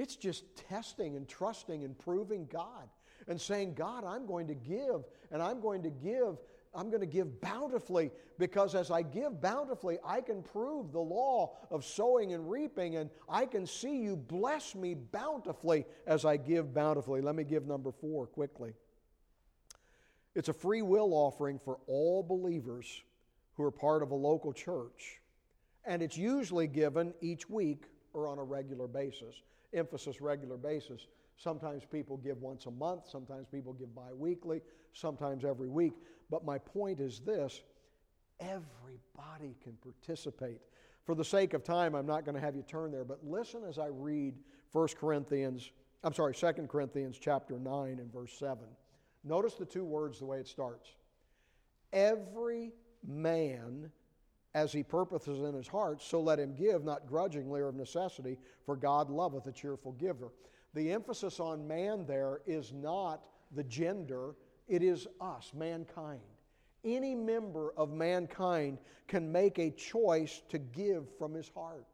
It's 0.00 0.16
just 0.16 0.44
testing 0.56 1.14
and 1.16 1.28
trusting 1.28 1.84
and 1.84 1.98
proving 1.98 2.48
God 2.50 2.88
and 3.28 3.38
saying, 3.38 3.74
God, 3.74 4.02
I'm 4.02 4.24
going 4.24 4.48
to 4.48 4.54
give, 4.54 5.04
and 5.30 5.42
I'm 5.42 5.60
going 5.60 5.82
to 5.82 5.90
give 5.90 6.38
I'm 6.72 6.88
going 6.88 7.00
to 7.00 7.06
give 7.06 7.40
bountifully 7.40 8.12
because 8.38 8.76
as 8.76 8.92
I 8.92 9.02
give 9.02 9.40
bountifully, 9.40 9.98
I 10.04 10.20
can 10.20 10.40
prove 10.40 10.92
the 10.92 11.00
law 11.00 11.56
of 11.68 11.84
sowing 11.84 12.32
and 12.32 12.48
reaping, 12.48 12.94
and 12.94 13.10
I 13.28 13.46
can 13.46 13.66
see 13.66 13.98
you 13.98 14.14
bless 14.14 14.76
me 14.76 14.94
bountifully 14.94 15.84
as 16.06 16.24
I 16.24 16.36
give 16.36 16.72
bountifully. 16.72 17.22
Let 17.22 17.34
me 17.34 17.42
give 17.42 17.66
number 17.66 17.90
four 17.90 18.28
quickly. 18.28 18.74
It's 20.36 20.48
a 20.48 20.52
free 20.52 20.82
will 20.82 21.12
offering 21.12 21.58
for 21.58 21.78
all 21.88 22.22
believers 22.22 23.02
who 23.56 23.64
are 23.64 23.72
part 23.72 24.04
of 24.04 24.12
a 24.12 24.14
local 24.14 24.52
church, 24.52 25.18
and 25.84 26.02
it's 26.02 26.16
usually 26.16 26.68
given 26.68 27.14
each 27.20 27.50
week 27.50 27.86
or 28.12 28.28
on 28.28 28.38
a 28.38 28.44
regular 28.44 28.86
basis. 28.86 29.34
Emphasis 29.72 30.20
regular 30.20 30.56
basis. 30.56 31.06
Sometimes 31.36 31.84
people 31.84 32.16
give 32.18 32.42
once 32.42 32.66
a 32.66 32.70
month, 32.70 33.08
sometimes 33.08 33.46
people 33.50 33.72
give 33.72 33.94
bi 33.94 34.12
weekly, 34.12 34.60
sometimes 34.92 35.44
every 35.44 35.68
week. 35.68 35.94
But 36.30 36.44
my 36.44 36.58
point 36.58 37.00
is 37.00 37.20
this 37.20 37.62
everybody 38.40 39.56
can 39.62 39.76
participate. 39.82 40.60
For 41.04 41.14
the 41.14 41.24
sake 41.24 41.54
of 41.54 41.64
time, 41.64 41.94
I'm 41.94 42.06
not 42.06 42.24
going 42.24 42.34
to 42.34 42.40
have 42.40 42.54
you 42.54 42.62
turn 42.62 42.90
there, 42.90 43.04
but 43.04 43.24
listen 43.24 43.62
as 43.68 43.78
I 43.78 43.86
read 43.86 44.34
1 44.72 44.88
Corinthians, 44.98 45.70
I'm 46.04 46.14
sorry, 46.14 46.34
2 46.34 46.52
Corinthians 46.68 47.18
chapter 47.20 47.58
9 47.58 47.98
and 47.98 48.12
verse 48.12 48.32
7. 48.38 48.58
Notice 49.24 49.54
the 49.54 49.64
two 49.64 49.84
words 49.84 50.18
the 50.18 50.26
way 50.26 50.38
it 50.38 50.46
starts. 50.46 50.88
Every 51.92 52.72
man 53.06 53.90
as 54.54 54.72
he 54.72 54.82
purposes 54.82 55.40
in 55.40 55.54
his 55.54 55.68
heart, 55.68 56.02
so 56.02 56.20
let 56.20 56.38
him 56.38 56.54
give, 56.54 56.84
not 56.84 57.06
grudgingly 57.06 57.60
or 57.60 57.68
of 57.68 57.76
necessity, 57.76 58.38
for 58.64 58.76
God 58.76 59.08
loveth 59.08 59.46
a 59.46 59.52
cheerful 59.52 59.92
giver. 59.92 60.32
The 60.74 60.92
emphasis 60.92 61.40
on 61.40 61.66
man 61.66 62.04
there 62.06 62.40
is 62.46 62.72
not 62.72 63.24
the 63.52 63.64
gender, 63.64 64.34
it 64.68 64.82
is 64.82 65.06
us, 65.20 65.52
mankind. 65.54 66.20
Any 66.84 67.14
member 67.14 67.72
of 67.76 67.92
mankind 67.92 68.78
can 69.06 69.30
make 69.30 69.58
a 69.58 69.70
choice 69.70 70.42
to 70.48 70.58
give 70.58 71.06
from 71.18 71.34
his 71.34 71.50
heart. 71.54 71.86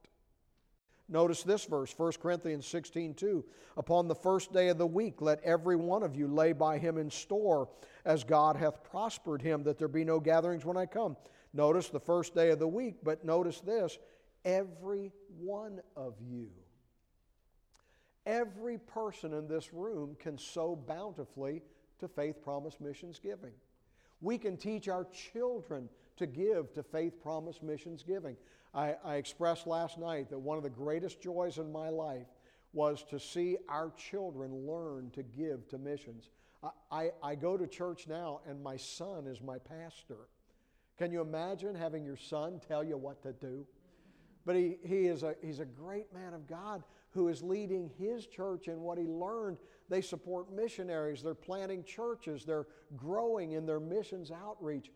Notice 1.08 1.42
this 1.42 1.64
verse, 1.64 1.94
1 1.96 2.12
Corinthians 2.20 2.66
16 2.66 3.14
2. 3.14 3.44
Upon 3.76 4.08
the 4.08 4.14
first 4.14 4.52
day 4.52 4.68
of 4.68 4.78
the 4.78 4.86
week, 4.86 5.20
let 5.20 5.42
every 5.44 5.76
one 5.76 6.02
of 6.02 6.16
you 6.16 6.26
lay 6.26 6.52
by 6.52 6.78
him 6.78 6.98
in 6.98 7.10
store, 7.10 7.68
as 8.04 8.24
God 8.24 8.56
hath 8.56 8.82
prospered 8.82 9.40
him, 9.40 9.62
that 9.64 9.78
there 9.78 9.88
be 9.88 10.04
no 10.04 10.18
gatherings 10.18 10.64
when 10.64 10.76
I 10.76 10.86
come. 10.86 11.16
Notice 11.56 11.88
the 11.88 11.98
first 11.98 12.34
day 12.34 12.50
of 12.50 12.58
the 12.58 12.68
week, 12.68 12.96
but 13.02 13.24
notice 13.24 13.60
this 13.60 13.98
every 14.44 15.10
one 15.38 15.80
of 15.96 16.14
you. 16.20 16.50
Every 18.26 18.76
person 18.76 19.32
in 19.32 19.48
this 19.48 19.72
room 19.72 20.16
can 20.20 20.36
sow 20.36 20.76
bountifully 20.76 21.62
to 22.00 22.08
Faith 22.08 22.42
Promise 22.42 22.76
Missions 22.78 23.18
giving. 23.18 23.52
We 24.20 24.36
can 24.36 24.58
teach 24.58 24.88
our 24.88 25.06
children 25.06 25.88
to 26.18 26.26
give 26.26 26.74
to 26.74 26.82
Faith 26.82 27.22
Promise 27.22 27.62
Missions 27.62 28.02
giving. 28.02 28.36
I, 28.74 28.96
I, 29.02 29.14
expressed 29.14 29.66
last 29.66 29.96
night 29.98 30.28
that 30.28 30.38
one 30.38 30.58
of 30.58 30.62
the 30.62 30.68
greatest 30.70 31.22
joys 31.22 31.56
in 31.56 31.72
my 31.72 31.88
life 31.88 32.26
was 32.74 33.02
to 33.04 33.18
see 33.18 33.56
our 33.70 33.90
children 33.96 34.66
learn 34.66 35.10
to 35.12 35.22
give 35.22 35.66
to 35.68 35.78
missions. 35.78 36.28
I, 36.62 36.68
I, 36.90 37.10
I 37.22 37.34
go 37.34 37.56
to 37.56 37.66
church 37.66 38.06
now, 38.06 38.40
and 38.46 38.62
my 38.62 38.76
son 38.76 39.26
is 39.26 39.40
my 39.40 39.58
pastor. 39.58 40.28
Can 40.98 41.12
you 41.12 41.20
imagine 41.20 41.74
having 41.74 42.04
your 42.04 42.16
son 42.16 42.60
tell 42.66 42.82
you 42.82 42.96
what 42.96 43.22
to 43.22 43.32
do? 43.32 43.66
But 44.44 44.56
he, 44.56 44.78
he 44.84 45.06
is 45.06 45.22
a, 45.22 45.34
he's 45.42 45.58
a 45.58 45.64
great 45.64 46.12
man 46.14 46.32
of 46.32 46.46
God 46.46 46.82
who 47.10 47.28
is 47.28 47.42
leading 47.42 47.90
his 47.98 48.26
church 48.26 48.68
in 48.68 48.80
what 48.80 48.98
he 48.98 49.06
learned 49.06 49.58
they 49.88 50.00
support 50.00 50.52
missionaries, 50.52 51.22
they're 51.22 51.34
planting 51.34 51.84
churches, 51.84 52.44
they're 52.44 52.66
growing 52.96 53.52
in 53.52 53.66
their 53.66 53.80
missions 53.80 54.30
outreach. 54.30 54.90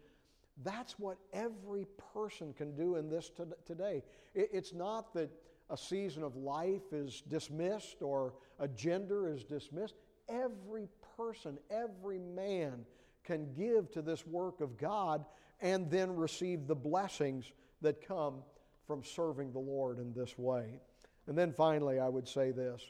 That's 0.63 0.99
what 0.99 1.17
every 1.33 1.87
person 2.13 2.53
can 2.53 2.75
do 2.75 2.97
in 2.97 3.09
this 3.09 3.31
today. 3.65 4.03
It's 4.35 4.75
not 4.75 5.15
that 5.15 5.31
a 5.71 5.77
season 5.77 6.23
of 6.23 6.37
life 6.37 6.93
is 6.93 7.23
dismissed 7.23 8.03
or 8.03 8.35
a 8.59 8.69
gender 8.69 9.29
is 9.29 9.45
dismissed. 9.45 9.95
Every 10.29 10.89
person, 11.17 11.59
every 11.71 12.19
man 12.19 12.85
can 13.25 13.53
give 13.55 13.91
to 13.93 14.03
this 14.03 14.27
work 14.27 14.61
of 14.61 14.77
God 14.77 15.25
and 15.61 15.90
then 15.90 16.14
receive 16.14 16.66
the 16.66 16.75
blessings 16.75 17.51
that 17.83 18.07
come 18.07 18.42
from 18.87 19.05
serving 19.05 19.53
the 19.53 19.59
Lord 19.59 19.99
in 19.99 20.12
this 20.12 20.37
way. 20.38 20.81
And 21.27 21.37
then 21.37 21.53
finally, 21.53 22.01
I 22.01 22.09
would 22.09 22.27
say 22.27 22.51
this 22.51 22.83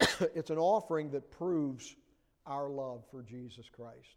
it's 0.34 0.50
an 0.50 0.58
offering 0.58 1.10
that 1.10 1.30
proves 1.30 1.96
our 2.46 2.68
love 2.68 3.04
for 3.10 3.22
Jesus 3.22 3.68
Christ. 3.68 4.16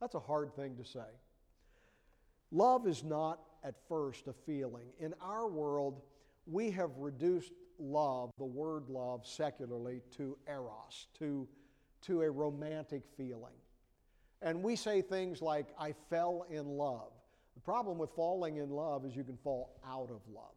That's 0.00 0.14
a 0.14 0.20
hard 0.20 0.54
thing 0.54 0.76
to 0.76 0.84
say. 0.84 1.08
Love 2.50 2.86
is 2.86 3.02
not 3.02 3.40
at 3.64 3.74
first 3.88 4.28
a 4.28 4.32
feeling. 4.32 4.86
In 5.00 5.14
our 5.20 5.48
world, 5.48 6.02
we 6.46 6.70
have 6.70 6.90
reduced 6.98 7.52
love, 7.78 8.30
the 8.38 8.44
word 8.44 8.88
love, 8.88 9.26
secularly 9.26 10.02
to 10.16 10.36
eros, 10.48 11.06
to, 11.18 11.48
to 12.02 12.22
a 12.22 12.30
romantic 12.30 13.02
feeling. 13.16 13.54
And 14.46 14.62
we 14.62 14.76
say 14.76 15.02
things 15.02 15.42
like, 15.42 15.66
I 15.76 15.92
fell 16.08 16.46
in 16.48 16.68
love. 16.68 17.10
The 17.56 17.60
problem 17.60 17.98
with 17.98 18.10
falling 18.10 18.58
in 18.58 18.70
love 18.70 19.04
is 19.04 19.16
you 19.16 19.24
can 19.24 19.36
fall 19.36 19.80
out 19.84 20.08
of 20.08 20.20
love. 20.32 20.54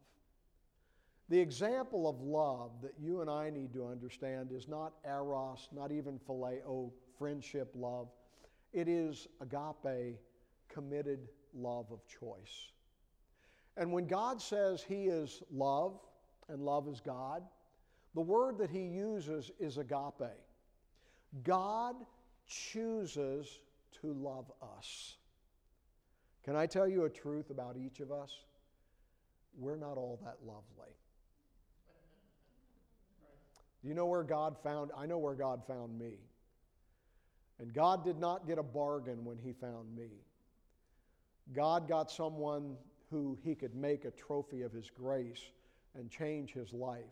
The 1.28 1.40
example 1.40 2.08
of 2.08 2.20
love 2.20 2.70
that 2.82 2.92
you 3.00 3.20
and 3.20 3.28
I 3.28 3.50
need 3.50 3.74
to 3.74 3.88
understand 3.88 4.52
is 4.52 4.68
not 4.68 4.92
eros, 5.04 5.68
not 5.72 5.90
even 5.90 6.20
phileo, 6.20 6.60
oh, 6.68 6.92
friendship 7.18 7.72
love. 7.74 8.06
It 8.72 8.86
is 8.86 9.26
agape, 9.40 10.20
committed 10.68 11.28
love 11.52 11.86
of 11.90 11.98
choice. 12.06 12.70
And 13.76 13.90
when 13.90 14.06
God 14.06 14.40
says 14.40 14.84
He 14.86 15.06
is 15.06 15.42
love 15.50 15.98
and 16.48 16.64
love 16.64 16.86
is 16.86 17.00
God, 17.00 17.42
the 18.14 18.20
word 18.20 18.56
that 18.58 18.70
He 18.70 18.84
uses 18.84 19.50
is 19.58 19.78
agape. 19.78 20.30
God 21.42 21.96
chooses 22.46 23.58
to 24.00 24.12
love 24.12 24.50
us. 24.78 25.16
Can 26.44 26.56
I 26.56 26.66
tell 26.66 26.88
you 26.88 27.04
a 27.04 27.10
truth 27.10 27.50
about 27.50 27.76
each 27.76 28.00
of 28.00 28.10
us? 28.10 28.30
We're 29.58 29.76
not 29.76 29.96
all 29.96 30.18
that 30.24 30.36
lovely. 30.46 30.94
Do 33.82 33.88
you 33.88 33.94
know 33.94 34.06
where 34.06 34.22
God 34.22 34.56
found? 34.62 34.90
I 34.96 35.06
know 35.06 35.18
where 35.18 35.34
God 35.34 35.62
found 35.66 35.98
me. 35.98 36.14
And 37.58 37.72
God 37.72 38.04
did 38.04 38.18
not 38.18 38.46
get 38.46 38.58
a 38.58 38.62
bargain 38.62 39.24
when 39.24 39.38
He 39.38 39.52
found 39.52 39.94
me. 39.94 40.08
God 41.54 41.88
got 41.88 42.10
someone 42.10 42.76
who 43.10 43.36
He 43.42 43.54
could 43.54 43.74
make 43.74 44.04
a 44.04 44.10
trophy 44.10 44.62
of 44.62 44.72
His 44.72 44.90
grace 44.90 45.50
and 45.94 46.10
change 46.10 46.52
his 46.52 46.72
life. 46.72 47.04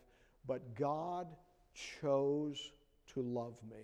But 0.47 0.75
God 0.77 1.27
chose 1.75 2.73
to 3.14 3.23
love 3.23 3.55
me. 3.69 3.83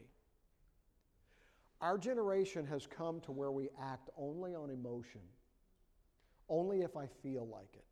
Our 1.84 1.98
generation 1.98 2.64
has 2.68 2.86
come 2.86 3.20
to 3.20 3.32
where 3.32 3.52
we 3.52 3.68
act 3.78 4.08
only 4.16 4.54
on 4.54 4.70
emotion, 4.70 5.20
only 6.48 6.80
if 6.80 6.96
I 6.96 7.06
feel 7.22 7.46
like 7.46 7.74
it. 7.74 7.84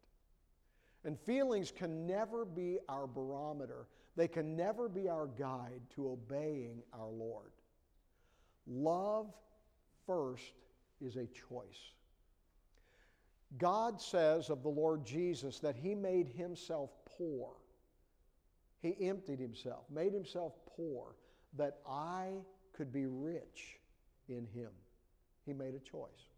And 1.04 1.20
feelings 1.20 1.70
can 1.70 2.06
never 2.06 2.46
be 2.46 2.78
our 2.88 3.06
barometer, 3.06 3.88
they 4.16 4.28
can 4.28 4.56
never 4.56 4.88
be 4.88 5.10
our 5.10 5.26
guide 5.26 5.82
to 5.94 6.08
obeying 6.08 6.82
our 6.94 7.10
Lord. 7.10 7.52
Love 8.66 9.26
first 10.06 10.54
is 11.02 11.16
a 11.16 11.26
choice. 11.26 11.92
God 13.58 14.00
says 14.00 14.48
of 14.48 14.62
the 14.62 14.70
Lord 14.70 15.04
Jesus 15.04 15.58
that 15.58 15.76
he 15.76 15.94
made 15.94 16.28
himself 16.28 16.92
poor. 17.04 17.50
He 18.80 18.96
emptied 19.06 19.38
himself, 19.38 19.84
made 19.90 20.14
himself 20.14 20.54
poor, 20.78 21.14
that 21.58 21.76
I 21.86 22.30
could 22.72 22.90
be 22.90 23.04
rich 23.04 23.80
in 24.28 24.46
him. 24.46 24.70
He 25.44 25.52
made 25.52 25.74
a 25.74 25.80
choice. 25.80 26.30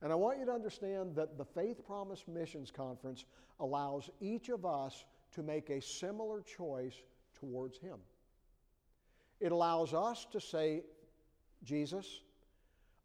And 0.00 0.10
I 0.10 0.16
want 0.16 0.38
you 0.38 0.46
to 0.46 0.52
understand 0.52 1.14
that 1.14 1.38
the 1.38 1.44
Faith 1.44 1.84
Promise 1.86 2.24
Missions 2.26 2.70
Conference 2.70 3.24
allows 3.60 4.10
each 4.20 4.48
of 4.48 4.66
us 4.66 5.04
to 5.32 5.42
make 5.42 5.70
a 5.70 5.80
similar 5.80 6.42
choice 6.42 6.94
towards 7.38 7.78
him. 7.78 7.98
It 9.40 9.52
allows 9.52 9.94
us 9.94 10.26
to 10.32 10.40
say, 10.40 10.82
Jesus, 11.64 12.20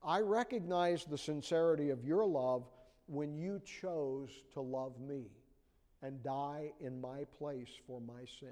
I 0.04 0.20
recognize 0.22 1.06
the 1.06 1.18
sincerity 1.18 1.90
of 1.90 2.04
your 2.04 2.26
love 2.26 2.68
when 3.08 3.36
you 3.36 3.62
chose 3.64 4.30
to 4.54 4.62
love 4.62 5.00
me 5.00 5.26
and 6.02 6.22
die 6.24 6.72
in 6.80 7.00
my 7.00 7.24
place 7.38 7.70
for 7.86 8.02
my 8.02 8.26
sin. 8.40 8.50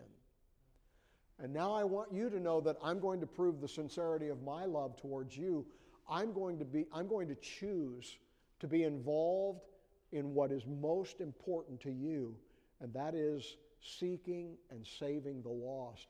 And 1.42 1.54
now 1.54 1.74
I 1.74 1.84
want 1.84 2.14
you 2.14 2.30
to 2.30 2.40
know 2.40 2.62
that 2.62 2.78
I'm 2.82 3.00
going 3.00 3.20
to 3.20 3.28
prove 3.28 3.60
the 3.60 3.68
sincerity 3.68 4.30
of 4.30 4.42
my 4.44 4.66
love 4.66 5.00
towards 5.00 5.38
you. 5.38 5.66
I'm 6.10 6.34
going 6.34 6.58
to 6.60 6.66
be 6.66 6.86
I'm 6.94 7.08
going 7.08 7.28
to 7.28 7.36
choose 7.36 8.18
to 8.60 8.68
be 8.68 8.84
involved 8.84 9.66
in 10.12 10.34
what 10.34 10.52
is 10.52 10.64
most 10.66 11.20
important 11.20 11.82
to 11.82 11.92
you, 11.92 12.36
and 12.80 12.94
that 12.94 13.16
is 13.16 13.58
seeking 13.82 14.56
and 14.72 14.86
saving 14.86 15.42
the 15.42 15.50
lost 15.50 16.08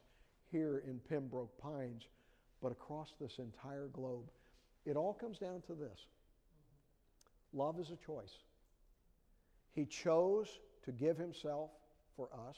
here 0.51 0.83
in 0.87 0.99
Pembroke 1.09 1.57
Pines, 1.57 2.07
but 2.61 2.71
across 2.71 3.13
this 3.19 3.39
entire 3.39 3.87
globe. 3.87 4.29
It 4.85 4.95
all 4.95 5.13
comes 5.13 5.39
down 5.39 5.61
to 5.67 5.73
this. 5.73 6.05
Love 7.53 7.79
is 7.79 7.89
a 7.89 7.95
choice. 8.05 8.43
He 9.73 9.85
chose 9.85 10.59
to 10.83 10.91
give 10.91 11.17
himself 11.17 11.71
for 12.15 12.29
us. 12.47 12.57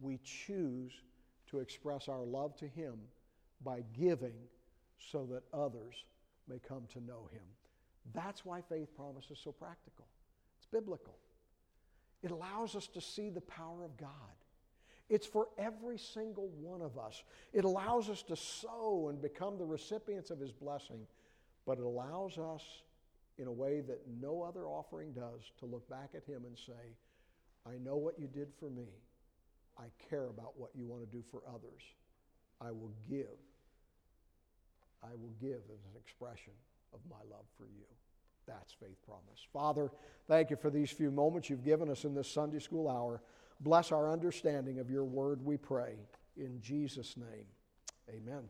We 0.00 0.18
choose 0.22 0.92
to 1.50 1.60
express 1.60 2.08
our 2.08 2.24
love 2.24 2.56
to 2.56 2.66
him 2.66 2.94
by 3.64 3.82
giving 3.98 4.34
so 5.10 5.26
that 5.30 5.42
others 5.52 6.04
may 6.48 6.58
come 6.58 6.82
to 6.92 7.00
know 7.00 7.28
him. 7.32 7.42
That's 8.14 8.44
why 8.44 8.62
faith 8.62 8.94
promise 8.96 9.30
is 9.30 9.38
so 9.42 9.52
practical. 9.52 10.06
It's 10.58 10.66
biblical. 10.66 11.16
It 12.22 12.30
allows 12.30 12.74
us 12.74 12.86
to 12.88 13.00
see 13.00 13.30
the 13.30 13.40
power 13.42 13.84
of 13.84 13.96
God. 13.96 14.08
It's 15.08 15.26
for 15.26 15.48
every 15.56 15.98
single 15.98 16.48
one 16.60 16.82
of 16.82 16.98
us. 16.98 17.22
It 17.52 17.64
allows 17.64 18.10
us 18.10 18.22
to 18.24 18.36
sow 18.36 19.08
and 19.08 19.22
become 19.22 19.56
the 19.56 19.64
recipients 19.64 20.30
of 20.30 20.38
his 20.38 20.52
blessing, 20.52 21.06
but 21.66 21.78
it 21.78 21.84
allows 21.84 22.36
us 22.38 22.62
in 23.38 23.46
a 23.46 23.52
way 23.52 23.80
that 23.80 24.02
no 24.20 24.42
other 24.42 24.66
offering 24.66 25.12
does 25.12 25.52
to 25.60 25.66
look 25.66 25.88
back 25.88 26.10
at 26.14 26.24
him 26.24 26.44
and 26.44 26.58
say, 26.58 26.96
I 27.66 27.78
know 27.78 27.96
what 27.96 28.18
you 28.18 28.26
did 28.26 28.48
for 28.58 28.68
me. 28.68 28.88
I 29.78 29.84
care 30.10 30.26
about 30.26 30.58
what 30.58 30.70
you 30.74 30.86
want 30.86 31.08
to 31.08 31.16
do 31.16 31.22
for 31.30 31.42
others. 31.48 31.82
I 32.60 32.72
will 32.72 32.92
give. 33.08 33.38
I 35.02 35.14
will 35.14 35.32
give 35.40 35.62
as 35.72 35.84
an 35.84 36.00
expression 36.00 36.52
of 36.92 37.00
my 37.08 37.22
love 37.30 37.44
for 37.56 37.64
you. 37.64 37.84
That's 38.46 38.72
faith 38.72 38.96
promise. 39.04 39.46
Father, 39.52 39.90
thank 40.26 40.50
you 40.50 40.56
for 40.56 40.70
these 40.70 40.90
few 40.90 41.10
moments 41.10 41.50
you've 41.50 41.64
given 41.64 41.90
us 41.90 42.04
in 42.04 42.14
this 42.14 42.30
Sunday 42.30 42.58
school 42.58 42.88
hour. 42.88 43.22
Bless 43.60 43.92
our 43.92 44.10
understanding 44.10 44.78
of 44.78 44.90
your 44.90 45.04
word, 45.04 45.44
we 45.44 45.56
pray. 45.56 45.94
In 46.36 46.60
Jesus' 46.60 47.16
name, 47.16 47.46
amen. 48.08 48.44